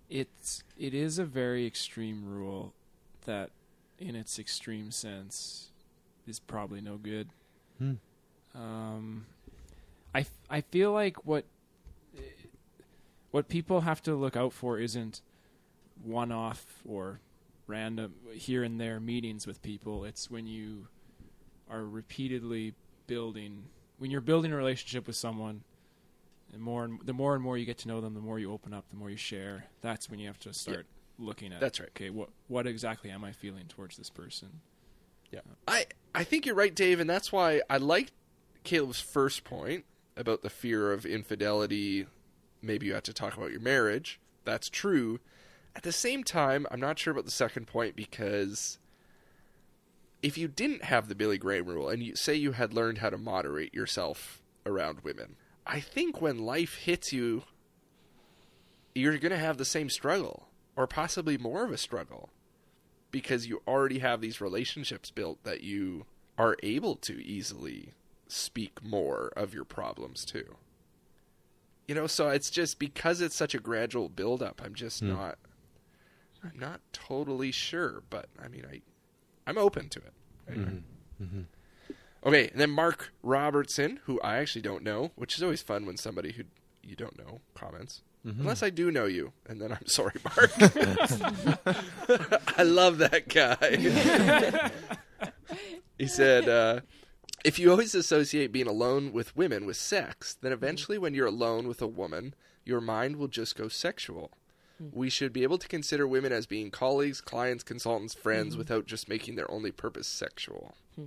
it's 0.09 0.63
it 0.77 0.93
is 0.93 1.19
a 1.19 1.25
very 1.25 1.65
extreme 1.65 2.25
rule 2.25 2.73
that 3.23 3.51
in 3.97 4.13
its 4.13 4.37
extreme 4.37 4.91
sense 4.91 5.69
is 6.27 6.37
probably 6.37 6.81
no 6.81 6.97
good. 6.97 7.29
Hmm. 7.77 7.93
Um, 8.53 9.25
I, 10.13 10.19
f- 10.19 10.31
I 10.49 10.59
feel 10.59 10.91
like 10.91 11.25
what 11.25 11.45
what 13.31 13.47
people 13.47 13.81
have 13.81 14.01
to 14.03 14.15
look 14.15 14.35
out 14.35 14.53
for 14.53 14.79
isn't 14.79 15.21
one 16.03 16.31
off 16.31 16.65
or 16.87 17.19
random 17.65 18.13
here 18.33 18.63
and 18.63 18.79
there 18.79 18.99
meetings 18.99 19.45
with 19.45 19.61
people. 19.61 20.05
It's 20.05 20.29
when 20.29 20.47
you 20.47 20.87
are 21.69 21.83
repeatedly 21.83 22.73
building 23.07 23.65
when 23.97 24.11
you're 24.11 24.21
building 24.21 24.51
a 24.51 24.55
relationship 24.55 25.07
with 25.07 25.15
someone 25.15 25.63
and 26.53 26.61
more 26.61 26.85
and 26.85 26.99
the 27.03 27.13
more 27.13 27.33
and 27.33 27.43
more 27.43 27.57
you 27.57 27.65
get 27.65 27.79
to 27.79 27.87
know 27.87 27.99
them, 27.99 28.13
the 28.13 28.21
more 28.21 28.39
you 28.39 28.51
open 28.51 28.73
up, 28.73 28.89
the 28.89 28.95
more 28.95 29.09
you 29.09 29.17
share. 29.17 29.65
That's 29.81 30.09
when 30.09 30.19
you 30.19 30.27
have 30.27 30.39
to 30.39 30.53
start 30.53 30.85
looking 31.19 31.51
at. 31.51 31.59
That's 31.59 31.79
right. 31.79 31.89
Okay, 31.89 32.09
what 32.09 32.29
what 32.47 32.67
exactly 32.67 33.09
am 33.09 33.23
I 33.23 33.31
feeling 33.31 33.65
towards 33.67 33.97
this 33.97 34.09
person? 34.09 34.61
Yeah. 35.31 35.39
Uh, 35.39 35.71
I, 35.71 35.85
I 36.15 36.23
think 36.23 36.45
you're 36.45 36.55
right, 36.55 36.73
Dave, 36.73 36.99
and 36.99 37.09
that's 37.09 37.31
why 37.31 37.61
I 37.69 37.77
like 37.77 38.11
Caleb's 38.63 39.01
first 39.01 39.43
point 39.43 39.85
about 40.15 40.41
the 40.41 40.49
fear 40.49 40.93
of 40.93 41.05
infidelity. 41.05 42.05
Maybe 42.61 42.87
you 42.87 42.93
have 42.93 43.03
to 43.03 43.13
talk 43.13 43.37
about 43.37 43.51
your 43.51 43.61
marriage. 43.61 44.19
That's 44.45 44.69
true. 44.69 45.19
At 45.75 45.83
the 45.83 45.91
same 45.91 46.23
time, 46.23 46.65
I'm 46.71 46.79
not 46.79 46.97
sure 46.97 47.11
about 47.11 47.25
the 47.25 47.31
second 47.31 47.67
point 47.67 47.95
because 47.95 48.79
if 50.23 50.37
you 50.37 50.47
didn't 50.47 50.83
have 50.83 51.07
the 51.07 51.15
Billy 51.15 51.37
Graham 51.37 51.65
rule 51.65 51.89
and 51.89 52.01
you 52.01 52.15
say 52.15 52.33
you 52.33 52.53
had 52.53 52.73
learned 52.73 52.97
how 52.97 53.09
to 53.09 53.17
moderate 53.17 53.73
yourself 53.73 54.41
around 54.65 55.01
women, 55.01 55.35
I 55.65 55.79
think 55.79 56.21
when 56.21 56.39
life 56.39 56.75
hits 56.75 57.13
you, 57.13 57.43
you're 58.95 59.17
going 59.19 59.31
to 59.31 59.37
have 59.37 59.57
the 59.57 59.65
same 59.65 59.89
struggle 59.89 60.47
or 60.75 60.87
possibly 60.87 61.37
more 61.37 61.63
of 61.63 61.71
a 61.71 61.77
struggle 61.77 62.29
because 63.11 63.47
you 63.47 63.61
already 63.67 63.99
have 63.99 64.21
these 64.21 64.41
relationships 64.41 65.11
built 65.11 65.43
that 65.43 65.61
you 65.61 66.05
are 66.37 66.57
able 66.63 66.95
to 66.95 67.23
easily 67.23 67.93
speak 68.27 68.83
more 68.83 69.31
of 69.35 69.53
your 69.53 69.63
problems 69.63 70.25
too. 70.25 70.55
You 71.87 71.95
know, 71.95 72.07
so 72.07 72.29
it's 72.29 72.49
just 72.49 72.79
because 72.79 73.21
it's 73.21 73.35
such 73.35 73.55
a 73.55 73.59
gradual 73.59 74.09
build 74.09 74.43
up, 74.43 74.61
I'm 74.63 74.75
just 74.75 74.99
hmm. 74.99 75.09
not 75.09 75.37
I'm 76.43 76.59
not 76.59 76.81
totally 76.93 77.51
sure, 77.51 78.03
but 78.09 78.27
I 78.41 78.47
mean 78.47 78.65
I 78.69 78.81
I'm 79.47 79.57
open 79.57 79.89
to 79.89 79.99
it. 79.99 80.13
Mm-hmm. 80.49 80.59
Anyway. 80.59 80.81
Mm-hmm. 81.21 81.41
Okay, 82.25 82.49
and 82.49 82.59
then 82.59 82.71
Mark 82.71 83.13
Robertson, 83.23 84.01
who 84.03 84.19
I 84.21 84.37
actually 84.37 84.61
don't 84.61 84.83
know, 84.83 85.11
which 85.15 85.37
is 85.37 85.43
always 85.43 85.61
fun 85.61 85.85
when 85.85 85.97
somebody 85.97 86.33
who 86.33 86.43
you 86.83 86.95
don't 86.95 87.17
know 87.17 87.41
comments. 87.53 88.01
Mm-hmm. 88.25 88.41
Unless 88.41 88.63
I 88.63 88.69
do 88.69 88.91
know 88.91 89.05
you, 89.05 89.31
and 89.47 89.61
then 89.61 89.71
I'm 89.71 89.77
sorry, 89.87 90.15
Mark. 90.25 90.51
I 92.57 92.63
love 92.63 92.97
that 92.97 93.29
guy. 93.29 94.71
he 95.97 96.07
said, 96.07 96.49
uh, 96.49 96.81
if 97.47 97.57
you 97.57 97.71
always 97.71 97.95
associate 97.95 98.51
being 98.51 98.67
alone 98.67 99.13
with 99.13 99.35
women 99.35 99.65
with 99.65 99.77
sex, 99.77 100.37
then 100.41 100.51
mm-hmm. 100.51 100.63
eventually 100.63 100.97
when 100.97 101.13
you're 101.13 101.27
alone 101.27 101.65
with 101.65 101.81
a 101.81 101.87
woman, 101.87 102.33
your 102.65 102.81
mind 102.81 103.15
will 103.15 103.29
just 103.29 103.55
go 103.55 103.69
sexual. 103.69 104.31
Hmm. 104.77 104.89
We 104.91 105.09
should 105.09 105.31
be 105.31 105.43
able 105.43 105.57
to 105.57 105.67
consider 105.67 106.05
women 106.05 106.33
as 106.33 106.45
being 106.45 106.71
colleagues, 106.71 107.21
clients, 107.21 107.63
consultants, 107.63 108.13
friends 108.13 108.49
mm-hmm. 108.49 108.59
without 108.59 108.85
just 108.85 109.07
making 109.07 109.35
their 109.35 109.49
only 109.49 109.71
purpose 109.71 110.07
sexual. 110.07 110.75
Hmm. 110.95 111.05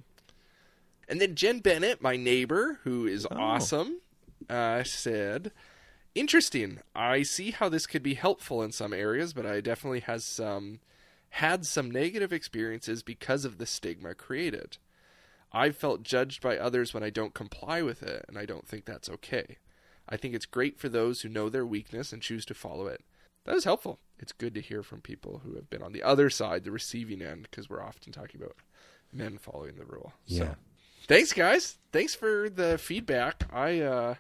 And 1.09 1.21
then 1.21 1.35
Jen 1.35 1.59
Bennett, 1.59 2.01
my 2.01 2.17
neighbor, 2.17 2.81
who 2.85 3.07
is 3.07 3.27
oh. 3.31 3.37
awesome, 3.37 4.01
uh, 4.49 4.83
said, 4.85 5.53
"Interesting. 6.15 6.81
I 6.95 7.23
see 7.23 7.51
how 7.51 7.69
this 7.69 7.87
could 7.87 8.03
be 8.03 8.15
helpful 8.15 8.63
in 8.63 8.73
some 8.73 8.95
areas, 8.95 9.35
but 9.35 9.45
I 9.45 9.61
definitely 9.61 10.01
has 10.01 10.25
some 10.25 10.81
had 11.35 11.67
some 11.67 11.91
negative 11.91 12.33
experiences 12.33 13.03
because 13.03 13.45
of 13.45 13.59
the 13.59 13.67
stigma 13.67 14.15
created. 14.15 14.79
I've 15.53 15.77
felt 15.77 16.03
judged 16.03 16.43
by 16.43 16.57
others 16.57 16.95
when 16.95 17.03
I 17.03 17.11
don't 17.11 17.35
comply 17.35 17.83
with 17.83 18.03
it, 18.03 18.25
and 18.29 18.39
I 18.39 18.47
don't 18.47 18.67
think 18.67 18.85
that's 18.85 19.09
okay. 19.11 19.59
I 20.09 20.17
think 20.17 20.35
it's 20.35 20.47
great 20.47 20.79
for 20.79 20.89
those 20.89 21.21
who 21.23 21.29
know 21.29 21.49
their 21.49 21.67
weakness 21.67 22.13
and 22.13 22.23
choose 22.23 22.45
to 22.47 22.55
follow 22.55 22.87
it. 22.87 23.03
That 23.45 23.57
is 23.57 23.65
helpful. 23.65 23.99
It's 24.19 24.33
good 24.33 24.55
to 24.55 24.61
hear 24.61 24.83
from 24.83 25.01
people 25.01 25.41
who 25.45 25.55
have 25.55 25.71
been 25.71 25.83
on 25.83 25.93
the 25.93 26.03
other 26.03 26.31
side, 26.31 26.65
the 26.65 26.71
receiving 26.71 27.23
end, 27.23 27.43
because 27.51 27.71
we're 27.71 27.83
often 27.83 28.13
talking 28.13 28.41
about 28.41 28.57
men 29.13 29.39
following 29.39 29.77
the 29.77 29.85
rule. 29.85 30.13
So, 30.27 30.45
Yeah. 30.45 30.55
thanks, 31.09 31.33
guys. 31.33 31.77
Thanks 31.93 32.15
for 32.15 32.49
the 32.51 32.77
feedback. 32.79 33.45
I 33.53 33.81
uh, 33.81 34.15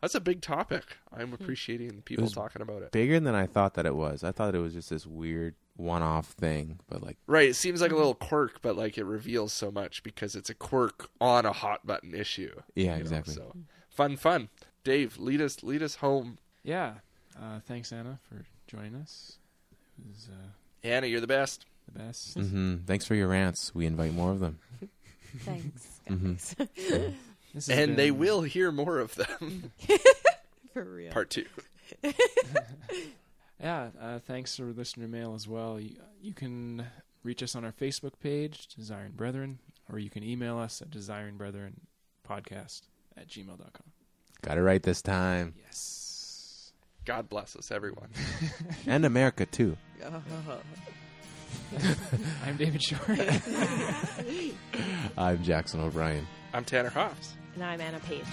that's 0.00 0.14
a 0.14 0.20
big 0.20 0.40
topic. 0.40 0.96
I'm 1.12 1.32
appreciating 1.34 2.02
people 2.02 2.30
talking 2.30 2.62
about 2.62 2.82
it. 2.82 2.92
Bigger 2.92 3.20
than 3.20 3.34
I 3.34 3.46
thought 3.46 3.74
that 3.74 3.86
it 3.86 3.94
was. 3.94 4.24
I 4.24 4.32
thought 4.32 4.54
it 4.54 4.58
was 4.60 4.72
just 4.74 4.88
this 4.90 5.06
weird 5.06 5.56
one-off 5.80 6.26
thing, 6.28 6.78
but 6.88 7.02
like, 7.02 7.16
Right. 7.26 7.48
It 7.48 7.54
seems 7.54 7.80
like 7.80 7.90
a 7.92 7.96
little 7.96 8.14
quirk, 8.14 8.60
but 8.62 8.76
like 8.76 8.98
it 8.98 9.04
reveals 9.04 9.52
so 9.52 9.70
much 9.70 10.02
because 10.02 10.36
it's 10.36 10.50
a 10.50 10.54
quirk 10.54 11.08
on 11.20 11.46
a 11.46 11.52
hot 11.52 11.86
button 11.86 12.14
issue. 12.14 12.52
yeah, 12.74 12.84
you 12.84 12.88
know, 12.90 12.96
exactly. 13.00 13.34
so 13.34 13.54
fun, 13.88 14.16
fun. 14.16 14.48
Dave, 14.84 15.18
lead 15.18 15.40
us 15.40 15.62
lead 15.62 15.82
us 15.82 15.96
home. 15.96 16.38
yeah, 16.62 16.94
uh, 17.40 17.60
thanks 17.66 17.92
Anna 17.92 18.18
for 18.28 18.44
joining 18.66 18.94
us. 18.94 19.38
Was 20.08 20.28
uh, 20.30 20.48
Anna, 20.82 21.06
you're 21.06 21.20
the 21.20 21.26
best. 21.26 21.66
the 21.92 21.98
best. 21.98 22.34
hmm 22.38 22.76
Thanks 22.86 23.04
for 23.04 23.14
your 23.14 23.28
rants. 23.28 23.74
We 23.74 23.86
invite 23.86 24.14
more 24.14 24.30
of 24.30 24.40
them. 24.40 24.58
Thanks, 25.44 26.00
Mhm. 26.08 26.56
guys. 26.56 27.14
This 27.52 27.66
has 27.66 27.78
And 27.80 27.96
they 27.96 28.12
will 28.12 28.42
hear 28.42 28.70
more 28.70 29.00
of 29.00 29.16
them. 29.16 29.72
For 30.72 30.84
real. 30.84 31.10
Part 31.12 31.30
two. 31.30 31.46
Yeah, 33.60 33.88
uh, 34.00 34.18
thanks 34.20 34.56
for 34.56 34.64
listener 34.64 35.06
mail 35.06 35.34
as 35.34 35.46
well. 35.46 35.78
You, 35.78 35.96
you 36.20 36.32
can 36.32 36.86
reach 37.22 37.42
us 37.42 37.54
on 37.54 37.64
our 37.64 37.72
Facebook 37.72 38.12
page, 38.20 38.68
Desiring 38.68 39.12
Brethren, 39.12 39.58
or 39.92 39.98
you 39.98 40.08
can 40.10 40.24
email 40.24 40.58
us 40.58 40.80
at 40.80 40.90
desiringbrethren 40.90 41.74
podcast 42.26 42.82
at 43.16 43.28
gmail.com. 43.28 43.92
Got 44.42 44.58
it 44.58 44.62
right 44.62 44.82
this 44.82 45.02
time. 45.02 45.54
Yes. 45.58 46.72
God 47.04 47.28
bless 47.28 47.56
us, 47.56 47.70
everyone. 47.70 48.08
And 48.86 49.04
America, 49.04 49.44
too. 49.46 49.76
I'm 52.46 52.56
David 52.56 52.82
Short. 52.82 53.10
I'm 55.18 55.42
Jackson 55.42 55.80
O'Brien. 55.80 56.26
I'm 56.54 56.64
Tanner 56.64 56.88
Hoffs. 56.90 57.34
And 57.54 57.64
I'm 57.64 57.80
Anna 57.80 58.00
Page. 58.00 58.24